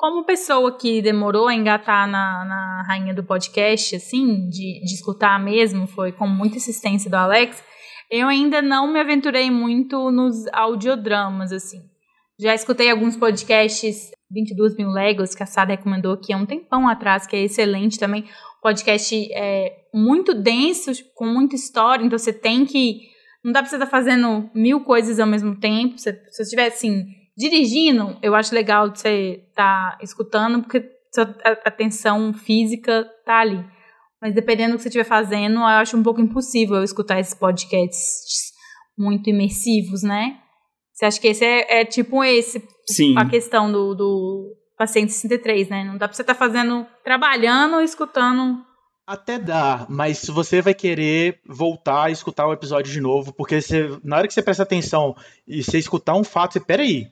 Como 0.00 0.24
pessoa 0.24 0.78
que 0.78 1.02
demorou 1.02 1.46
a 1.46 1.54
engatar 1.54 2.08
na, 2.08 2.42
na 2.46 2.82
rainha 2.88 3.12
do 3.12 3.22
podcast, 3.22 3.96
assim, 3.96 4.48
de, 4.48 4.80
de 4.82 4.94
escutar 4.94 5.38
mesmo, 5.38 5.86
foi 5.86 6.10
com 6.10 6.26
muita 6.26 6.56
insistência 6.56 7.10
do 7.10 7.16
Alex, 7.16 7.62
eu 8.10 8.26
ainda 8.26 8.62
não 8.62 8.90
me 8.90 8.98
aventurei 8.98 9.50
muito 9.50 10.10
nos 10.10 10.46
audiodramas, 10.54 11.52
assim. 11.52 11.82
Já 12.40 12.54
escutei 12.54 12.90
alguns 12.90 13.14
podcasts, 13.14 14.10
22 14.30 14.74
mil 14.74 14.88
léguas, 14.88 15.34
que 15.34 15.42
a 15.42 15.46
Sara 15.46 15.72
recomendou 15.72 16.14
aqui 16.14 16.32
há 16.32 16.38
um 16.38 16.46
tempão 16.46 16.88
atrás, 16.88 17.26
que 17.26 17.36
é 17.36 17.42
excelente 17.42 17.98
também. 17.98 18.24
Podcast 18.62 19.14
é 19.34 19.82
muito 19.92 20.32
denso, 20.32 20.92
com 21.14 21.26
muita 21.26 21.56
história, 21.56 22.02
então 22.02 22.18
você 22.18 22.32
tem 22.32 22.64
que. 22.64 23.02
Não 23.44 23.52
dá 23.52 23.60
pra 23.60 23.68
você 23.68 23.76
estar 23.76 23.86
fazendo 23.86 24.48
mil 24.54 24.80
coisas 24.80 25.20
ao 25.20 25.26
mesmo 25.26 25.60
tempo. 25.60 25.98
Se 25.98 26.10
você 26.30 26.42
estiver 26.42 26.68
assim, 26.68 27.04
dirigindo, 27.40 28.16
eu 28.22 28.34
acho 28.34 28.54
legal 28.54 28.88
de 28.90 29.00
você 29.00 29.44
estar 29.48 29.98
escutando, 30.02 30.60
porque 30.62 30.84
sua 31.12 31.24
a- 31.44 31.68
atenção 31.68 32.32
física 32.34 33.04
tá 33.24 33.40
ali. 33.40 33.64
Mas 34.20 34.34
dependendo 34.34 34.72
do 34.72 34.76
que 34.76 34.82
você 34.82 34.88
estiver 34.88 35.04
fazendo, 35.04 35.54
eu 35.60 35.64
acho 35.64 35.96
um 35.96 36.02
pouco 36.02 36.20
impossível 36.20 36.76
eu 36.76 36.84
escutar 36.84 37.18
esses 37.18 37.34
podcasts 37.34 38.52
muito 38.96 39.30
imersivos, 39.30 40.02
né? 40.02 40.38
Você 40.92 41.06
acha 41.06 41.20
que 41.20 41.28
esse 41.28 41.44
é, 41.44 41.80
é 41.80 41.84
tipo 41.86 42.22
esse, 42.22 42.62
Sim. 42.86 43.16
a 43.16 43.24
questão 43.26 43.72
do, 43.72 43.94
do 43.94 44.54
paciente 44.76 45.12
63, 45.12 45.68
né? 45.70 45.84
Não 45.84 45.96
dá 45.96 46.06
pra 46.06 46.14
você 46.14 46.22
estar 46.22 46.34
fazendo, 46.34 46.86
trabalhando 47.02 47.80
e 47.80 47.84
escutando. 47.84 48.62
Até 49.06 49.38
dá, 49.38 49.86
mas 49.88 50.18
se 50.18 50.30
você 50.30 50.60
vai 50.60 50.74
querer 50.74 51.40
voltar 51.48 52.10
e 52.10 52.12
escutar 52.12 52.46
o 52.46 52.52
episódio 52.52 52.92
de 52.92 53.00
novo, 53.00 53.32
porque 53.32 53.60
você, 53.60 53.88
na 54.04 54.18
hora 54.18 54.28
que 54.28 54.34
você 54.34 54.42
presta 54.42 54.62
atenção 54.62 55.16
e 55.48 55.64
você 55.64 55.78
escutar 55.78 56.14
um 56.14 56.22
fato, 56.22 56.52
você, 56.52 56.60
peraí, 56.60 57.08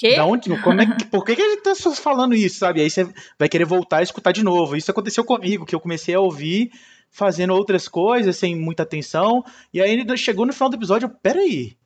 Quê? 0.00 0.16
da 0.16 0.24
onde, 0.24 0.48
como 0.62 0.80
é 0.80 0.86
que, 0.86 1.04
por 1.04 1.22
que, 1.22 1.36
que 1.36 1.42
ele 1.42 1.58
tá 1.58 1.74
falando 1.74 2.34
isso, 2.34 2.58
sabe? 2.58 2.80
Aí 2.80 2.88
você 2.88 3.06
vai 3.38 3.50
querer 3.50 3.66
voltar 3.66 4.00
e 4.00 4.04
escutar 4.04 4.32
de 4.32 4.42
novo. 4.42 4.74
Isso 4.74 4.90
aconteceu 4.90 5.22
comigo, 5.22 5.66
que 5.66 5.74
eu 5.74 5.80
comecei 5.80 6.14
a 6.14 6.20
ouvir 6.20 6.72
fazendo 7.10 7.52
outras 7.52 7.86
coisas, 7.86 8.34
sem 8.34 8.56
muita 8.56 8.82
atenção, 8.82 9.44
e 9.74 9.82
aí 9.82 9.90
ele 9.90 10.16
chegou 10.16 10.46
no 10.46 10.54
final 10.54 10.70
do 10.70 10.76
episódio, 10.76 11.04
eu, 11.04 11.10
peraí, 11.10 11.76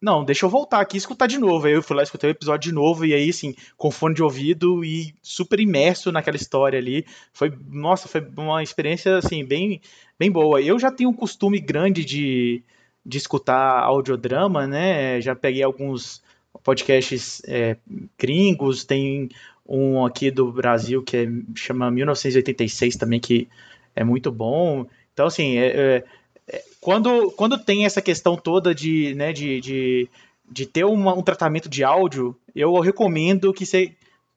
não, 0.00 0.24
deixa 0.24 0.46
eu 0.46 0.48
voltar 0.48 0.80
aqui 0.80 0.96
e 0.96 0.98
escutar 0.98 1.26
de 1.26 1.36
novo. 1.36 1.66
Aí 1.66 1.74
eu 1.74 1.82
fui 1.82 1.94
lá, 1.94 2.02
escutei 2.02 2.30
o 2.30 2.32
episódio 2.32 2.70
de 2.70 2.74
novo, 2.74 3.04
e 3.04 3.12
aí, 3.12 3.28
assim, 3.28 3.54
com 3.76 3.90
fone 3.90 4.14
de 4.14 4.22
ouvido 4.22 4.82
e 4.82 5.14
super 5.20 5.60
imerso 5.60 6.10
naquela 6.10 6.36
história 6.36 6.78
ali. 6.78 7.04
Foi, 7.30 7.52
nossa, 7.68 8.08
foi 8.08 8.26
uma 8.38 8.62
experiência, 8.62 9.18
assim, 9.18 9.44
bem, 9.44 9.82
bem 10.18 10.30
boa. 10.30 10.62
Eu 10.62 10.78
já 10.78 10.90
tenho 10.90 11.10
um 11.10 11.14
costume 11.14 11.60
grande 11.60 12.06
de, 12.06 12.62
de 13.04 13.18
escutar 13.18 13.82
audiodrama, 13.82 14.66
né? 14.66 15.20
Já 15.20 15.36
peguei 15.36 15.62
alguns 15.62 16.23
podcasts 16.62 17.42
é, 17.46 17.76
gringos, 18.18 18.84
tem 18.84 19.28
um 19.66 20.04
aqui 20.04 20.30
do 20.30 20.52
Brasil 20.52 21.02
que 21.02 21.16
é, 21.16 21.28
chama 21.54 21.90
1986 21.90 22.96
também, 22.96 23.20
que 23.20 23.48
é 23.94 24.04
muito 24.04 24.30
bom. 24.30 24.86
Então, 25.12 25.26
assim, 25.26 25.56
é, 25.56 25.66
é, 25.66 26.04
é, 26.48 26.64
quando, 26.80 27.30
quando 27.32 27.58
tem 27.58 27.84
essa 27.84 28.02
questão 28.02 28.36
toda 28.36 28.74
de, 28.74 29.14
né, 29.14 29.32
de, 29.32 29.60
de, 29.60 30.08
de 30.50 30.66
ter 30.66 30.84
uma- 30.84 31.14
um 31.14 31.22
tratamento 31.22 31.68
de 31.68 31.82
áudio, 31.82 32.36
eu 32.54 32.78
recomendo 32.80 33.52
que 33.52 33.64
você 33.64 33.92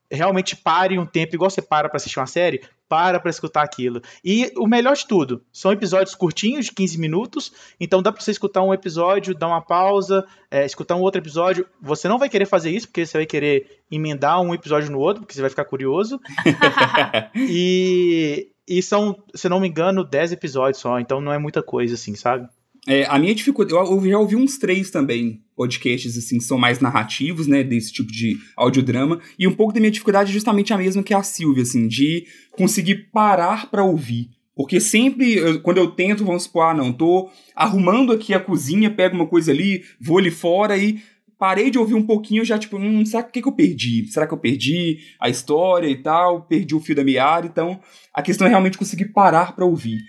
realmente 0.09 0.55
pare 0.55 0.97
um 0.97 1.05
tempo, 1.05 1.35
igual 1.35 1.49
você 1.49 1.61
para 1.61 1.89
para 1.89 1.97
assistir 1.97 2.19
uma 2.19 2.27
série, 2.27 2.61
para 2.87 3.19
para 3.19 3.29
escutar 3.29 3.63
aquilo. 3.63 4.01
E 4.23 4.51
o 4.57 4.67
melhor 4.67 4.95
de 4.95 5.07
tudo, 5.07 5.43
são 5.51 5.71
episódios 5.71 6.15
curtinhos, 6.15 6.65
de 6.65 6.71
15 6.71 6.99
minutos, 6.99 7.51
então 7.79 8.01
dá 8.01 8.11
para 8.11 8.21
você 8.21 8.31
escutar 8.31 8.61
um 8.63 8.73
episódio, 8.73 9.35
dar 9.35 9.47
uma 9.47 9.61
pausa, 9.61 10.25
é, 10.49 10.65
escutar 10.65 10.95
um 10.95 11.01
outro 11.01 11.21
episódio. 11.21 11.67
Você 11.81 12.07
não 12.07 12.17
vai 12.17 12.29
querer 12.29 12.45
fazer 12.45 12.71
isso, 12.71 12.87
porque 12.87 13.05
você 13.05 13.17
vai 13.17 13.25
querer 13.25 13.81
emendar 13.91 14.41
um 14.41 14.53
episódio 14.53 14.91
no 14.91 14.99
outro, 14.99 15.21
porque 15.21 15.33
você 15.33 15.41
vai 15.41 15.49
ficar 15.49 15.65
curioso. 15.65 16.19
e, 17.35 18.49
e 18.67 18.81
são, 18.81 19.23
se 19.33 19.47
não 19.47 19.59
me 19.59 19.67
engano, 19.67 20.03
10 20.03 20.33
episódios 20.33 20.81
só, 20.81 20.99
então 20.99 21.21
não 21.21 21.31
é 21.31 21.37
muita 21.37 21.61
coisa 21.63 21.95
assim, 21.95 22.15
sabe? 22.15 22.47
É, 22.87 23.05
a 23.05 23.19
minha 23.19 23.35
dificuldade. 23.35 23.75
Eu, 23.77 23.97
eu 24.03 24.09
já 24.09 24.17
ouvi 24.17 24.35
uns 24.35 24.57
três 24.57 24.89
também, 24.89 25.41
podcasts 25.55 26.17
assim, 26.17 26.37
que 26.37 26.43
são 26.45 26.57
mais 26.57 26.79
narrativos, 26.79 27.45
né? 27.45 27.63
Desse 27.63 27.91
tipo 27.91 28.11
de 28.11 28.37
audiodrama. 28.55 29.19
E 29.37 29.45
um 29.47 29.53
pouco 29.53 29.73
da 29.73 29.79
minha 29.79 29.91
dificuldade 29.91 30.29
é 30.29 30.33
justamente 30.33 30.73
a 30.73 30.77
mesma 30.77 31.03
que 31.03 31.13
a 31.13 31.21
Silvia, 31.21 31.63
assim, 31.63 31.87
de 31.87 32.25
conseguir 32.51 33.09
parar 33.11 33.69
pra 33.69 33.83
ouvir. 33.83 34.29
Porque 34.55 34.79
sempre, 34.79 35.35
eu- 35.35 35.59
quando 35.61 35.77
eu 35.77 35.91
tento, 35.91 36.25
vamos 36.25 36.43
supor, 36.43 36.63
ah, 36.63 36.73
não, 36.73 36.91
tô 36.93 37.29
arrumando 37.55 38.11
aqui 38.13 38.33
a 38.33 38.39
cozinha, 38.39 38.89
pego 38.89 39.15
uma 39.15 39.27
coisa 39.27 39.51
ali, 39.51 39.83
vou 40.01 40.17
ali 40.17 40.31
fora 40.31 40.75
e 40.77 40.99
parei 41.37 41.69
de 41.69 41.77
ouvir 41.77 41.93
um 41.93 42.01
pouquinho, 42.01 42.43
já 42.43 42.57
tipo, 42.57 42.77
hum, 42.77 43.05
será 43.05 43.21
que, 43.21 43.39
que 43.41 43.47
eu 43.47 43.51
perdi? 43.51 44.07
Será 44.07 44.25
que 44.25 44.33
eu 44.33 44.37
perdi 44.39 44.97
a 45.21 45.29
história 45.29 45.87
e 45.87 45.97
tal? 45.97 46.41
Perdi 46.41 46.73
o 46.73 46.79
fio 46.79 46.95
da 46.95 47.03
meada? 47.03 47.45
Então, 47.45 47.79
a 48.13 48.23
questão 48.23 48.47
é 48.47 48.49
realmente 48.49 48.77
conseguir 48.77 49.05
parar 49.13 49.55
pra 49.55 49.63
ouvir. 49.65 49.99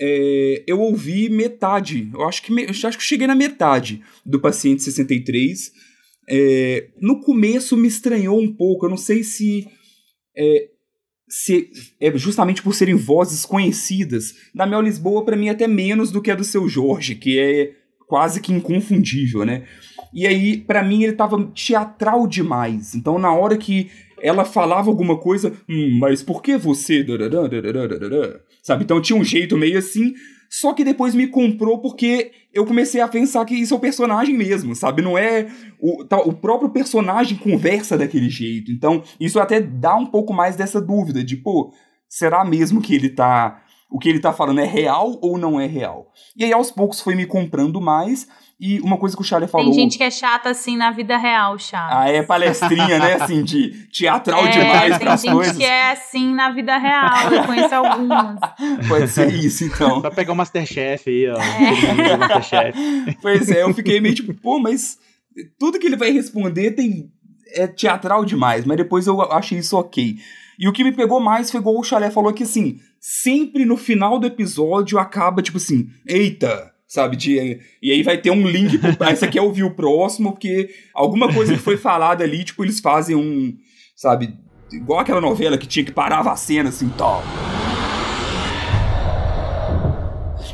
É, 0.00 0.62
eu 0.66 0.80
ouvi 0.80 1.28
metade, 1.28 2.08
eu 2.14 2.22
acho 2.28 2.42
que, 2.42 2.52
me- 2.52 2.64
eu 2.64 2.70
acho 2.70 2.96
que 2.98 3.02
cheguei 3.02 3.26
na 3.26 3.34
metade 3.34 4.00
do 4.24 4.40
Paciente 4.40 4.82
63. 4.82 5.72
É, 6.30 6.88
no 7.00 7.20
começo 7.20 7.76
me 7.76 7.88
estranhou 7.88 8.38
um 8.40 8.54
pouco, 8.54 8.86
eu 8.86 8.90
não 8.90 8.96
sei 8.96 9.22
se 9.24 9.66
é, 10.36 10.68
se 11.28 11.70
é 12.00 12.16
justamente 12.16 12.62
por 12.62 12.74
serem 12.74 12.94
vozes 12.94 13.44
conhecidas. 13.44 14.34
Da 14.54 14.66
Mel 14.66 14.82
Lisboa, 14.82 15.24
pra 15.24 15.36
mim, 15.36 15.48
até 15.48 15.66
menos 15.66 16.10
do 16.12 16.22
que 16.22 16.30
a 16.30 16.34
do 16.34 16.44
seu 16.44 16.68
Jorge, 16.68 17.14
que 17.14 17.38
é 17.38 17.72
quase 18.06 18.40
que 18.40 18.52
inconfundível, 18.52 19.44
né? 19.44 19.66
E 20.14 20.26
aí, 20.26 20.58
pra 20.58 20.82
mim, 20.82 21.02
ele 21.02 21.12
tava 21.12 21.44
teatral 21.54 22.26
demais. 22.26 22.94
Então, 22.94 23.18
na 23.18 23.32
hora 23.34 23.56
que 23.58 23.90
ela 24.22 24.44
falava 24.44 24.88
alguma 24.88 25.18
coisa, 25.18 25.52
hum, 25.68 25.98
mas 25.98 26.22
por 26.22 26.42
que 26.42 26.56
você? 26.56 27.02
Darará, 27.02 27.46
darará, 27.48 27.86
darará?" 27.86 28.40
Sabe? 28.68 28.84
Então 28.84 29.00
tinha 29.00 29.18
um 29.18 29.24
jeito 29.24 29.56
meio 29.56 29.78
assim. 29.78 30.12
Só 30.50 30.74
que 30.74 30.84
depois 30.84 31.14
me 31.14 31.26
comprou 31.26 31.78
porque 31.78 32.32
eu 32.52 32.66
comecei 32.66 33.00
a 33.00 33.08
pensar 33.08 33.42
que 33.46 33.54
isso 33.54 33.72
é 33.72 33.76
o 33.78 33.80
personagem 33.80 34.36
mesmo, 34.36 34.74
sabe? 34.74 35.00
Não 35.00 35.16
é. 35.16 35.48
O, 35.80 36.04
tá, 36.04 36.18
o 36.18 36.34
próprio 36.34 36.68
personagem 36.68 37.38
conversa 37.38 37.96
daquele 37.96 38.28
jeito. 38.28 38.70
Então, 38.70 39.02
isso 39.18 39.40
até 39.40 39.58
dá 39.58 39.94
um 39.96 40.04
pouco 40.04 40.34
mais 40.34 40.54
dessa 40.54 40.82
dúvida 40.82 41.24
de, 41.24 41.34
pô, 41.34 41.72
será 42.06 42.44
mesmo 42.44 42.82
que 42.82 42.94
ele 42.94 43.08
tá. 43.08 43.62
O 43.90 43.98
que 43.98 44.06
ele 44.06 44.20
tá 44.20 44.34
falando 44.34 44.60
é 44.60 44.66
real 44.66 45.18
ou 45.22 45.38
não 45.38 45.58
é 45.58 45.64
real? 45.64 46.12
E 46.36 46.44
aí, 46.44 46.52
aos 46.52 46.70
poucos, 46.70 47.00
foi 47.00 47.14
me 47.14 47.24
comprando 47.24 47.80
mais. 47.80 48.28
E 48.60 48.80
uma 48.80 48.96
coisa 48.96 49.14
que 49.14 49.22
o 49.22 49.24
Charlie 49.24 49.48
falou. 49.48 49.66
Tem 49.66 49.74
gente 49.74 49.96
que 49.96 50.02
é 50.02 50.10
chata 50.10 50.50
assim 50.50 50.76
na 50.76 50.90
vida 50.90 51.16
real, 51.16 51.56
chato. 51.58 51.92
Ah, 51.92 52.08
é 52.08 52.22
palestrinha, 52.22 52.98
né? 52.98 53.14
Assim, 53.22 53.44
de 53.44 53.86
teatral 53.92 54.44
É, 54.46 54.50
demais 54.50 54.90
tem 54.96 55.06
pras 55.06 55.22
gente 55.22 55.32
coisas. 55.32 55.56
que 55.56 55.64
é 55.64 55.92
assim 55.92 56.34
na 56.34 56.50
vida 56.50 56.76
real, 56.76 57.32
eu 57.32 57.44
conheço 57.44 57.74
algumas. 57.74 58.40
Pode 58.88 59.08
ser 59.08 59.32
isso, 59.32 59.64
então. 59.64 60.00
Só 60.00 60.10
pegar 60.10 60.32
o 60.32 60.36
Masterchef 60.36 61.08
aí, 61.08 61.28
ó. 61.30 61.36
É. 61.36 62.04
Usa 62.04 62.16
Masterchef. 62.16 62.78
Pois 63.22 63.48
é, 63.48 63.62
eu 63.62 63.72
fiquei 63.72 64.00
meio 64.00 64.14
tipo, 64.16 64.34
pô, 64.34 64.58
mas 64.58 64.98
tudo 65.58 65.78
que 65.78 65.86
ele 65.86 65.96
vai 65.96 66.10
responder 66.10 66.72
tem 66.72 67.12
é 67.54 67.66
teatral 67.68 68.24
demais, 68.24 68.64
mas 68.64 68.76
depois 68.76 69.06
eu 69.06 69.20
achei 69.32 69.58
isso 69.58 69.76
ok. 69.78 70.16
E 70.58 70.68
o 70.68 70.72
que 70.72 70.82
me 70.82 70.90
pegou 70.90 71.20
mais 71.20 71.48
foi 71.50 71.60
igual 71.60 71.78
o 71.78 71.84
Chalé 71.84 72.10
falou 72.10 72.32
que 72.32 72.42
assim, 72.42 72.80
sempre 73.00 73.64
no 73.64 73.76
final 73.76 74.18
do 74.18 74.26
episódio 74.26 74.98
acaba 74.98 75.40
tipo 75.42 75.58
assim, 75.58 75.88
eita, 76.04 76.72
sabe? 76.88 77.16
De, 77.16 77.60
e 77.82 77.92
aí 77.92 78.02
vai 78.02 78.18
ter 78.18 78.30
um 78.30 78.48
link 78.48 78.78
pro. 78.78 78.96
Aí 79.00 79.14
você 79.14 79.28
quer 79.28 79.42
ouvir 79.42 79.62
o 79.62 79.74
próximo, 79.74 80.32
porque 80.32 80.70
alguma 80.94 81.32
coisa 81.32 81.52
que 81.52 81.60
foi 81.60 81.76
falada 81.76 82.24
ali, 82.24 82.42
tipo, 82.42 82.64
eles 82.64 82.80
fazem 82.80 83.14
um. 83.14 83.56
Sabe? 83.94 84.34
igual 84.72 85.00
aquela 85.00 85.20
novela 85.20 85.56
que 85.56 85.66
tinha 85.66 85.84
que 85.84 85.92
parava 85.92 86.32
a 86.32 86.36
cena 86.36 86.68
assim, 86.68 86.88
tal. 86.96 87.22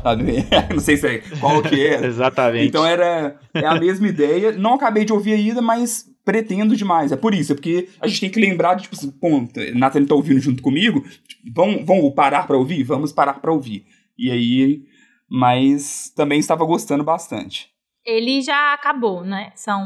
Não 0.70 0.80
sei 0.80 0.96
se 0.96 1.06
é 1.06 1.18
qual 1.40 1.62
que 1.62 1.86
era. 1.86 2.06
Exatamente. 2.06 2.66
Então 2.66 2.86
era 2.86 3.36
é 3.54 3.66
a 3.66 3.74
mesma 3.74 4.06
ideia. 4.06 4.52
Não 4.52 4.74
acabei 4.74 5.04
de 5.04 5.12
ouvir 5.12 5.32
ainda, 5.32 5.62
mas 5.62 6.06
pretendo 6.24 6.76
demais. 6.76 7.10
É 7.10 7.16
por 7.16 7.34
isso, 7.34 7.52
é 7.52 7.54
porque 7.54 7.88
a 8.00 8.06
gente 8.06 8.20
tem 8.20 8.30
que 8.30 8.40
lembrar 8.40 8.74
de, 8.74 8.82
tipo 8.82 8.94
assim, 8.94 9.10
pô, 9.10 9.46
Nathalie 9.74 10.06
tá 10.06 10.14
ouvindo 10.14 10.40
junto 10.40 10.62
comigo, 10.62 11.02
tipo, 11.26 11.42
vamos, 11.54 11.84
vamos 11.86 12.14
parar 12.14 12.46
para 12.46 12.56
ouvir? 12.56 12.82
Vamos 12.82 13.12
parar 13.12 13.34
para 13.34 13.52
ouvir. 13.52 13.86
E 14.18 14.30
aí, 14.30 14.82
mas 15.34 16.12
também 16.14 16.38
estava 16.38 16.64
gostando 16.64 17.02
bastante. 17.02 17.68
Ele 18.06 18.40
já 18.40 18.72
acabou, 18.72 19.24
né? 19.24 19.50
São 19.56 19.82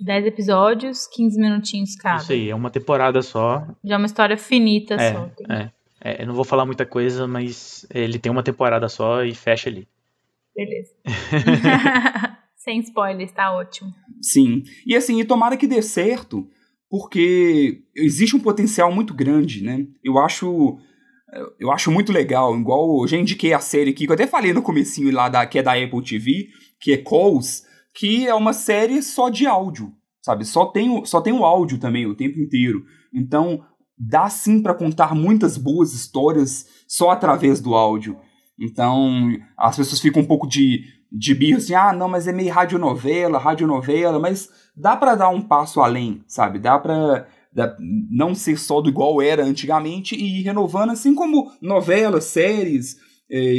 10 0.00 0.26
episódios, 0.26 1.06
15 1.06 1.40
minutinhos 1.40 1.94
cada. 1.94 2.22
Isso 2.22 2.32
aí, 2.32 2.50
é 2.50 2.54
uma 2.54 2.70
temporada 2.70 3.22
só. 3.22 3.64
Já 3.84 3.94
é 3.94 3.98
uma 3.98 4.06
história 4.06 4.36
finita 4.36 4.94
É, 4.94 5.12
só. 5.12 5.30
é. 5.50 5.70
É, 6.06 6.22
eu 6.22 6.26
não 6.26 6.34
vou 6.34 6.44
falar 6.44 6.66
muita 6.66 6.84
coisa, 6.84 7.26
mas 7.26 7.86
ele 7.88 8.18
tem 8.18 8.30
uma 8.30 8.42
temporada 8.42 8.88
só 8.88 9.24
e 9.24 9.34
fecha 9.34 9.70
ali. 9.70 9.88
Beleza. 10.54 10.90
Sem 12.56 12.80
spoilers, 12.80 13.32
tá 13.32 13.54
ótimo. 13.54 13.94
Sim. 14.20 14.64
E 14.86 14.96
assim, 14.96 15.20
e 15.20 15.24
tomara 15.24 15.56
que 15.56 15.66
dê 15.66 15.80
certo, 15.80 16.46
porque 16.90 17.82
existe 17.94 18.34
um 18.36 18.40
potencial 18.40 18.92
muito 18.92 19.14
grande, 19.14 19.62
né? 19.62 19.86
Eu 20.02 20.18
acho 20.18 20.78
eu 21.58 21.70
acho 21.70 21.90
muito 21.90 22.12
legal, 22.12 22.56
igual 22.56 23.02
eu 23.02 23.08
já 23.08 23.16
indiquei 23.16 23.52
a 23.52 23.60
série 23.60 23.90
aqui, 23.90 24.06
que 24.06 24.10
eu 24.10 24.14
até 24.14 24.26
falei 24.26 24.52
no 24.52 24.62
comecinho 24.62 25.12
lá 25.12 25.28
da 25.28 25.46
que 25.46 25.58
é 25.58 25.62
da 25.62 25.72
Apple 25.72 26.02
TV, 26.02 26.48
que 26.80 26.92
é 26.92 26.96
Calls, 26.96 27.64
que 27.94 28.26
é 28.26 28.34
uma 28.34 28.52
série 28.52 29.02
só 29.02 29.28
de 29.28 29.46
áudio, 29.46 29.92
sabe? 30.22 30.44
Só 30.44 30.66
tem 30.66 30.90
o, 30.90 31.04
só 31.04 31.20
tem 31.20 31.32
o 31.32 31.44
áudio 31.44 31.78
também 31.78 32.06
o 32.06 32.14
tempo 32.14 32.38
inteiro. 32.38 32.84
Então, 33.12 33.64
dá 33.96 34.28
sim 34.28 34.62
para 34.62 34.74
contar 34.74 35.14
muitas 35.14 35.56
boas 35.56 35.92
histórias 35.92 36.66
só 36.86 37.10
através 37.10 37.60
do 37.60 37.74
áudio. 37.74 38.18
Então, 38.58 39.30
as 39.56 39.76
pessoas 39.76 40.00
ficam 40.00 40.22
um 40.22 40.26
pouco 40.26 40.46
de, 40.46 40.84
de 41.10 41.34
birra 41.34 41.58
assim, 41.58 41.74
ah, 41.74 41.92
não, 41.92 42.08
mas 42.08 42.26
é 42.26 42.32
meio 42.32 42.52
radionovela, 42.52 43.38
radionovela, 43.38 44.18
mas 44.18 44.48
dá 44.76 44.96
para 44.96 45.14
dar 45.14 45.28
um 45.28 45.40
passo 45.40 45.80
além, 45.80 46.22
sabe? 46.26 46.58
Dá 46.58 46.78
pra 46.78 47.26
dá, 47.54 47.76
não 47.78 48.34
ser 48.34 48.58
só 48.58 48.80
do 48.80 48.88
igual 48.88 49.22
era 49.22 49.44
antigamente 49.44 50.14
e 50.14 50.40
ir 50.40 50.42
renovando, 50.42 50.90
assim 50.90 51.14
como 51.14 51.52
novelas, 51.62 52.24
séries, 52.24 52.96
é, 53.30 53.54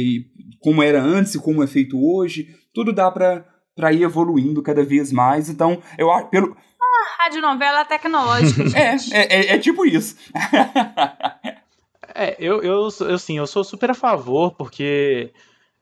como 0.60 0.82
era 0.82 1.02
antes 1.02 1.34
e 1.34 1.40
como 1.40 1.62
é 1.62 1.66
feito 1.66 1.98
hoje, 1.98 2.54
tudo 2.74 2.92
dá 2.92 3.10
pra, 3.10 3.44
pra 3.74 3.92
ir 3.92 4.02
evoluindo 4.02 4.62
cada 4.62 4.84
vez 4.84 5.10
mais. 5.10 5.48
Então, 5.48 5.82
eu 5.98 6.10
acho, 6.10 6.28
pelo, 6.28 6.56
Radionovela 7.18 7.84
tecnológica. 7.84 8.62
é, 8.78 8.96
é, 9.12 9.36
é, 9.36 9.54
é 9.54 9.58
tipo 9.58 9.84
isso. 9.84 10.16
É, 12.14 12.34
eu, 12.38 12.62
eu, 12.62 12.88
eu, 13.00 13.14
assim, 13.14 13.36
eu 13.36 13.46
sou 13.46 13.62
super 13.62 13.90
a 13.90 13.94
favor, 13.94 14.52
porque 14.52 15.32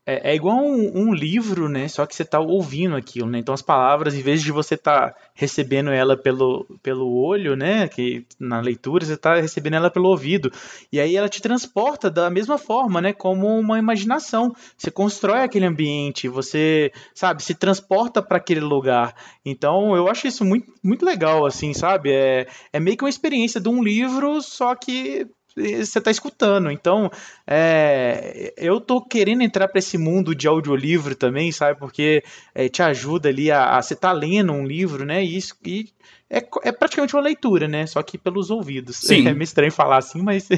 é, 0.07 0.33
é 0.33 0.35
igual 0.35 0.59
um, 0.59 1.09
um 1.09 1.15
livro, 1.15 1.69
né? 1.69 1.89
Só 1.89 2.05
que 2.05 2.15
você 2.15 2.25
tá 2.25 2.39
ouvindo 2.39 2.95
aquilo, 2.95 3.29
né? 3.29 3.39
Então 3.39 3.55
as 3.55 3.63
palavras, 3.63 4.15
em 4.15 4.23
vez 4.23 4.43
de 4.43 4.53
você 4.53 4.77
tá 4.77 5.15
recebendo 5.35 5.91
ela 5.91 6.17
pelo, 6.17 6.67
pelo 6.83 7.11
olho, 7.11 7.57
né? 7.57 7.89
Que 7.89 8.27
na 8.39 8.61
leitura 8.61 9.05
você 9.05 9.17
tá 9.17 9.37
recebendo 9.37 9.77
ela 9.77 9.91
pelo 9.91 10.11
ouvido. 10.11 10.53
E 10.93 11.01
aí 11.01 11.17
ela 11.17 11.29
te 11.29 11.41
transporta 11.41 12.11
da 12.11 12.29
mesma 12.29 12.59
forma, 12.59 13.01
né? 13.01 13.13
Como 13.13 13.47
uma 13.59 13.79
imaginação. 13.79 14.55
Você 14.77 14.91
constrói 14.91 15.41
aquele 15.41 15.67
ambiente, 15.67 16.29
você, 16.29 16.93
sabe, 17.15 17.43
se 17.43 17.55
transporta 17.55 18.21
para 18.23 18.37
aquele 18.37 18.61
lugar. 18.61 19.15
Então 19.45 19.97
eu 19.97 20.09
acho 20.09 20.27
isso 20.27 20.45
muito, 20.45 20.71
muito 20.83 21.05
legal, 21.05 21.47
assim, 21.47 21.73
sabe? 21.73 22.13
É, 22.13 22.47
é 22.73 22.79
meio 22.79 22.97
que 22.97 23.05
uma 23.05 23.11
experiência 23.11 23.61
de 23.61 23.69
um 23.71 23.83
livro, 23.83 24.43
só 24.43 24.75
que 24.75 25.27
você 25.57 25.99
está 25.99 26.11
escutando. 26.11 26.71
Então, 26.71 27.11
é, 27.47 28.53
eu 28.57 28.81
tô 28.81 29.01
querendo 29.01 29.43
entrar 29.43 29.69
para 29.69 29.79
esse 29.79 29.97
mundo 29.97 30.35
de 30.35 30.49
audiolivro 30.49 31.15
também, 31.15 31.53
sabe? 31.53 31.79
Porque 31.79 32.23
é, 32.55 32.69
te 32.69 32.83
ajuda 32.83 33.29
ali 33.29 33.51
a, 33.51 33.77
a 33.77 33.83
você 33.83 33.95
tá 33.95 34.13
lendo 34.13 34.53
um 34.53 34.67
livro, 34.67 35.05
né? 35.05 35.25
E 35.25 35.37
isso 35.37 35.57
e 35.65 35.89
é, 36.31 36.43
é 36.65 36.73
praticamente 36.73 37.15
uma 37.15 37.23
leitura, 37.23 37.69
né? 37.69 37.87
Só 37.87 38.03
que 38.03 38.19
pelos 38.19 38.51
ouvidos. 38.51 38.97
Sim. 38.97 39.29
É 39.29 39.33
meio 39.33 39.43
estranho 39.43 39.73
falar 39.73 39.99
assim, 39.99 40.23
mas 40.23 40.49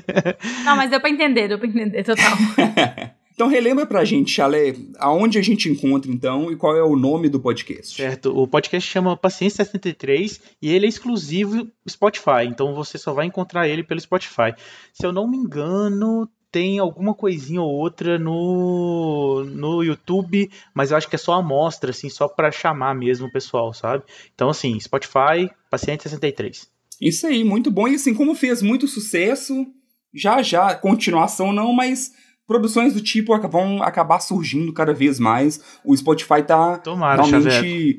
Não, 0.65 0.77
mas 0.77 0.91
deu 0.91 1.01
pra 1.01 1.11
entender, 1.11 1.49
deu 1.49 1.59
pra 1.59 1.69
entender, 1.69 2.03
total. 2.03 2.37
Então 3.37 3.49
relembra 3.49 3.85
pra 3.85 4.03
gente, 4.03 4.31
Chalé, 4.31 4.75
aonde 4.99 5.38
a 5.38 5.42
gente 5.42 5.68
encontra 5.68 6.11
então 6.11 6.51
e 6.51 6.57
qual 6.57 6.75
é 6.75 6.83
o 6.83 6.96
nome 6.96 7.29
do 7.29 7.38
podcast. 7.38 7.94
certo. 7.94 8.35
O 8.35 8.49
podcast 8.49 8.90
chama 8.90 9.14
Paciência 9.14 9.62
63 9.62 10.40
e 10.62 10.72
ele 10.72 10.87
é 10.87 10.88
exclusivo 10.88 11.70
Spotify. 11.87 12.46
Então 12.49 12.75
você 12.75 12.96
só 12.96 13.12
vai 13.12 13.27
encontrar 13.27 13.68
ele 13.68 13.85
pelo 13.85 14.01
Spotify. 14.01 14.55
Se 14.90 15.05
eu 15.05 15.12
não 15.12 15.29
me 15.29 15.37
engano, 15.37 16.27
tem 16.51 16.79
alguma 16.79 17.12
coisinha 17.12 17.61
ou 17.61 17.70
outra 17.70 18.18
no, 18.18 19.44
no 19.44 19.83
YouTube, 19.83 20.51
mas 20.72 20.90
eu 20.90 20.96
acho 20.96 21.07
que 21.07 21.16
é 21.16 21.18
só 21.18 21.35
amostra, 21.35 21.90
assim, 21.90 22.09
só 22.09 22.27
pra 22.29 22.51
chamar 22.51 22.94
mesmo 22.94 23.27
o 23.27 23.31
pessoal, 23.31 23.75
sabe? 23.75 24.03
Então, 24.35 24.49
assim, 24.49 24.81
Spotify, 24.81 25.51
Paciente 25.70 26.05
63. 26.05 26.66
Isso 27.03 27.27
aí, 27.27 27.44
muito 27.44 27.70
bom. 27.70 27.87
E 27.87 27.96
assim, 27.96 28.14
como 28.14 28.35
fez 28.35 28.62
muito 28.62 28.88
sucesso, 28.88 29.66
já 30.14 30.40
já, 30.40 30.75
continuação 30.75 31.53
não, 31.53 31.75
mas 31.75 32.12
produções 32.47 32.95
do 32.95 33.01
tipo 33.01 33.37
vão 33.49 33.83
acabar 33.83 34.21
surgindo 34.21 34.73
cada 34.73 34.93
vez 34.93 35.19
mais. 35.19 35.61
O 35.85 35.97
Spotify 35.97 36.43
tá 36.47 36.79
Tomara, 36.79 37.23
realmente 37.23 37.99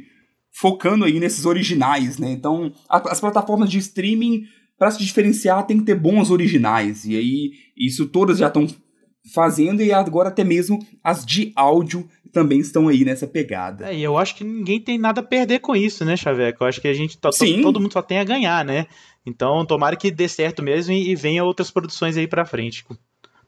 focando 0.59 1.05
aí 1.05 1.19
nesses 1.19 1.45
originais, 1.45 2.17
né? 2.17 2.31
Então, 2.31 2.71
a- 2.89 3.11
as 3.11 3.19
plataformas 3.19 3.69
de 3.69 3.77
streaming, 3.77 4.43
para 4.77 4.91
se 4.91 4.99
diferenciar, 4.99 5.65
tem 5.65 5.77
que 5.77 5.83
ter 5.85 5.95
bons 5.95 6.31
originais. 6.31 7.05
E 7.05 7.15
aí, 7.15 7.51
isso 7.77 8.07
todas 8.07 8.37
já 8.39 8.47
estão 8.47 8.67
fazendo, 9.33 9.81
e 9.83 9.91
agora 9.91 10.29
até 10.29 10.43
mesmo 10.43 10.79
as 11.03 11.25
de 11.25 11.51
áudio 11.55 12.07
também 12.31 12.59
estão 12.59 12.87
aí 12.87 13.03
nessa 13.03 13.27
pegada. 13.27 13.91
É, 13.91 13.95
e 13.97 14.03
eu 14.03 14.17
acho 14.17 14.35
que 14.35 14.43
ninguém 14.43 14.79
tem 14.79 14.97
nada 14.97 15.21
a 15.21 15.23
perder 15.23 15.59
com 15.59 15.75
isso, 15.75 16.05
né, 16.05 16.15
Chaveco? 16.15 16.63
Eu 16.63 16.67
acho 16.67 16.79
que 16.79 16.87
a 16.87 16.93
gente, 16.93 17.17
to- 17.17 17.31
Sim. 17.31 17.61
todo 17.61 17.79
mundo 17.79 17.91
só 17.93 18.01
tem 18.01 18.19
a 18.19 18.23
ganhar, 18.23 18.63
né? 18.63 18.85
Então, 19.25 19.65
tomara 19.65 19.95
que 19.95 20.09
dê 20.09 20.27
certo 20.27 20.63
mesmo 20.63 20.93
e, 20.93 21.09
e 21.11 21.15
venha 21.15 21.43
outras 21.43 21.69
produções 21.69 22.15
aí 22.15 22.27
pra 22.27 22.45
frente. 22.45 22.85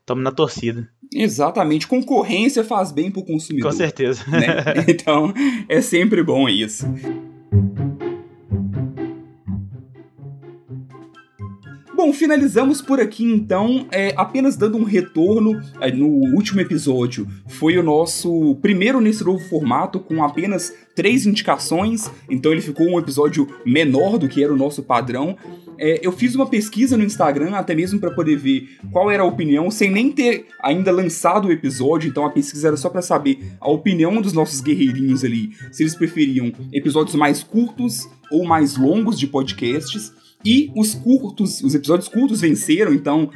Tamo 0.10 0.24
na 0.24 0.32
torcida, 0.32 0.90
Exatamente, 1.14 1.86
concorrência 1.88 2.64
faz 2.64 2.92
bem 2.92 3.12
pro 3.12 3.24
consumidor. 3.24 3.70
com 3.70 3.78
certeza. 3.78 4.24
né? 4.28 4.74
Então, 4.90 5.32
é 5.70 5.82
sempre 5.82 6.24
bom 6.24 6.50
isso. 6.50 6.84
Bom, 12.00 12.14
finalizamos 12.14 12.82
por 12.82 13.02
aqui 13.02 13.26
então, 13.26 13.86
é, 13.92 14.14
apenas 14.16 14.56
dando 14.56 14.78
um 14.78 14.86
retorno. 14.86 15.62
é, 15.82 15.92
no 15.92 16.08
último 16.34 16.62
episódio 16.62 17.28
foi 17.50 17.78
o 17.78 17.84
nosso 17.84 18.56
primeiro 18.62 19.02
nesse 19.02 19.22
novo 19.22 19.44
formato, 19.50 20.00
com 20.00 20.24
apenas 20.24 20.74
três 20.96 21.26
indicações, 21.26 22.10
então 22.30 22.54
ele 22.54 22.62
ficou 22.62 22.88
um 22.88 22.98
episódio 22.98 23.50
menor 23.66 24.18
do 24.18 24.30
que 24.30 24.42
era 24.42 24.54
o 24.54 24.56
nosso 24.56 24.82
padrão. 24.82 25.36
É, 25.78 26.00
eu 26.02 26.14
fiz 26.14 26.36
uma 26.36 26.46
pesquisa 26.46 26.96
no 26.96 27.04
Instagram, 27.04 27.52
até 27.54 27.76
mesmo 27.76 28.00
para 28.00 28.12
poder 28.12 28.38
ver 28.38 28.78
qual 28.94 29.12
era 29.12 29.24
a 29.24 29.26
opinião, 29.26 29.70
sem 29.70 29.92
nem 29.92 30.10
ter 30.10 30.46
ainda 30.64 30.94
lançado 30.94 31.50
o 31.50 31.52
episódio, 31.52 32.10
então 32.10 32.26
a 32.26 32.30
pesquisa 32.30 32.70
era 32.70 32.78
só 32.78 32.90
para 32.90 33.02
saber 33.02 33.40
a 33.60 33.70
opinião 33.70 34.22
dos 34.22 34.32
nossos 34.32 34.62
guerreirinhos 34.62 35.26
ali, 35.26 35.50
se 35.70 35.84
eles 35.84 35.96
preferiam 35.96 36.54
episódios 36.72 37.18
mais 37.18 37.44
curtos 37.44 38.08
ou 38.32 38.46
mais 38.46 38.78
longos 38.78 39.20
de 39.20 39.28
podcasts. 39.28 40.14
E 40.46 40.72
os 40.76 40.96
curtos, 40.96 41.62
os 41.62 41.76
episódios 41.76 42.08
curtos 42.08 42.40
venceram, 42.40 42.94
então 42.94 43.30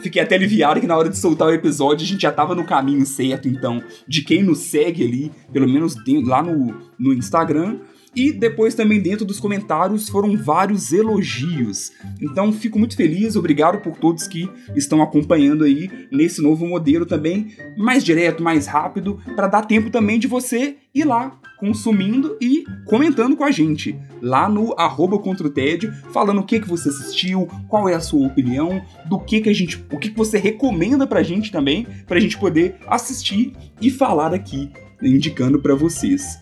fiquei 0.00 0.20
até 0.20 0.34
aliviado 0.34 0.80
que 0.80 0.86
na 0.86 0.96
hora 0.96 1.08
de 1.08 1.16
soltar 1.16 1.48
o 1.48 1.52
episódio 1.52 2.04
a 2.04 2.08
gente 2.08 2.22
já 2.22 2.32
tava 2.32 2.56
no 2.56 2.64
caminho 2.64 3.06
certo, 3.06 3.48
então, 3.48 3.82
de 4.06 4.22
quem 4.22 4.42
nos 4.42 4.58
segue 4.58 5.04
ali, 5.04 5.32
pelo 5.52 5.68
menos 5.68 5.94
lá 6.24 6.42
no, 6.42 6.74
no 6.98 7.12
Instagram. 7.12 7.78
E 8.14 8.32
depois 8.32 8.74
também 8.74 9.00
dentro 9.00 9.24
dos 9.24 9.38
comentários 9.38 10.08
foram 10.08 10.36
vários 10.36 10.92
elogios. 10.92 11.92
Então 12.20 12.52
fico 12.52 12.76
muito 12.76 12.96
feliz, 12.96 13.36
obrigado 13.36 13.80
por 13.80 13.96
todos 13.96 14.26
que 14.26 14.50
estão 14.74 15.00
acompanhando 15.00 15.62
aí 15.62 15.88
nesse 16.10 16.42
novo 16.42 16.66
modelo 16.66 17.06
também, 17.06 17.54
mais 17.78 18.04
direto, 18.04 18.42
mais 18.42 18.66
rápido, 18.66 19.20
para 19.36 19.46
dar 19.46 19.62
tempo 19.62 19.90
também 19.90 20.18
de 20.18 20.26
você 20.26 20.78
ir 20.92 21.04
lá 21.04 21.40
consumindo 21.60 22.36
e 22.40 22.64
comentando 22.86 23.36
com 23.36 23.44
a 23.44 23.50
gente 23.50 23.96
lá 24.22 24.48
no 24.48 24.74
arroba 24.78 25.18
contra 25.18 25.46
o 25.46 25.50
tédio, 25.50 25.92
falando 26.10 26.40
o 26.40 26.44
que 26.44 26.58
que 26.58 26.68
você 26.68 26.88
assistiu, 26.88 27.46
qual 27.68 27.88
é 27.88 27.94
a 27.94 28.00
sua 28.00 28.26
opinião, 28.26 28.82
do 29.06 29.20
que 29.20 29.42
que 29.42 29.50
a 29.50 29.54
gente, 29.54 29.84
o 29.92 29.98
que 29.98 30.08
que 30.10 30.16
você 30.16 30.38
recomenda 30.38 31.06
pra 31.06 31.22
gente 31.22 31.52
também, 31.52 31.86
pra 32.06 32.18
gente 32.18 32.38
poder 32.38 32.76
assistir 32.86 33.52
e 33.80 33.90
falar 33.90 34.32
aqui, 34.32 34.72
indicando 35.02 35.60
pra 35.60 35.74
vocês. 35.74 36.40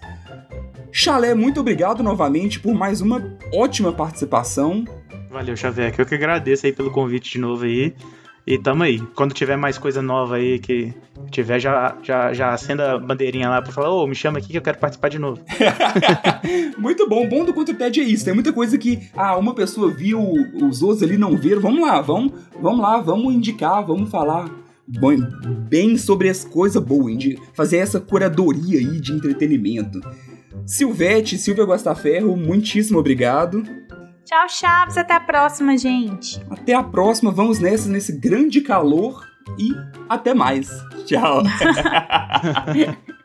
Chalé, 0.93 1.35
muito 1.35 1.61
obrigado 1.61 2.03
novamente 2.03 2.61
por 2.61 2.75
mais 2.75 3.01
uma 3.01 3.37
ótima 3.53 3.93
participação. 3.93 4.85
Valeu, 5.31 5.57
Chaveco. 5.57 6.01
Eu 6.01 6.07
que 6.07 6.15
agradeço 6.15 6.65
aí 6.65 6.73
pelo 6.73 6.91
convite 6.91 7.33
de 7.33 7.39
novo 7.39 7.65
aí. 7.65 7.95
E 8.49 8.57
tamo 8.57 8.83
aí. 8.83 8.99
Quando 9.15 9.35
tiver 9.35 9.59
mais 9.59 9.77
coisa 9.77 10.01
nova 10.01 10.37
aí 10.37 10.59
que 10.59 10.95
tiver, 11.31 11.61
já, 11.61 11.95
já, 12.03 12.33
já 12.33 12.55
acenda 12.55 12.93
a 12.93 12.99
bandeirinha 12.99 13.51
lá 13.51 13.61
pra 13.61 13.71
falar, 13.71 13.91
ô, 13.91 14.07
me 14.07 14.15
chama 14.15 14.39
aqui 14.39 14.49
que 14.49 14.57
eu 14.57 14.63
quero 14.63 14.79
participar 14.79 15.11
de 15.11 15.19
novo. 15.19 15.43
Muito 16.79 17.07
bom. 17.07 17.27
O 17.27 17.29
bom 17.29 17.45
do 17.45 17.53
Contra 17.53 17.75
TED 17.75 18.01
é 18.01 18.05
isso. 18.05 18.25
Tem 18.25 18.33
muita 18.33 18.51
coisa 18.51 18.79
que, 18.79 19.01
ah, 19.15 19.37
uma 19.37 19.55
pessoa 19.55 19.91
viu, 19.91 20.19
os 20.63 20.83
outros 20.83 21.03
ali 21.03 21.19
não 21.19 21.37
viram. 21.37 21.61
Vamos 21.61 21.83
lá, 21.83 22.01
vamos, 22.01 22.33
vamos 22.59 22.81
lá, 22.81 22.99
vamos 23.03 23.35
indicar, 23.35 23.87
vamos 23.87 24.11
falar 24.11 24.49
bem 25.69 25.99
sobre 25.99 26.31
as 26.31 26.43
coisas 26.43 26.83
boas, 26.83 27.19
de 27.19 27.39
fazer 27.53 27.77
essa 27.77 28.01
curadoria 28.01 28.79
aí 28.79 28.99
de 28.99 29.13
entretenimento. 29.13 30.01
Silvete, 30.65 31.37
Silvia 31.37 31.65
Guastaferro, 31.65 32.35
muitíssimo 32.35 32.99
obrigado. 32.99 33.63
Tchau, 34.29 34.47
Chaves. 34.47 34.99
Até 34.99 35.15
a 35.15 35.21
próxima, 35.21 35.79
gente. 35.79 36.39
Até 36.51 36.75
a 36.75 36.83
próxima, 36.83 37.33
vamos 37.33 37.59
nessa, 37.59 37.89
nesse 37.89 38.13
grande 38.13 38.61
calor 38.61 39.27
e 39.59 39.71
até 40.07 40.35
mais. 40.35 40.69
Tchau. 41.07 41.43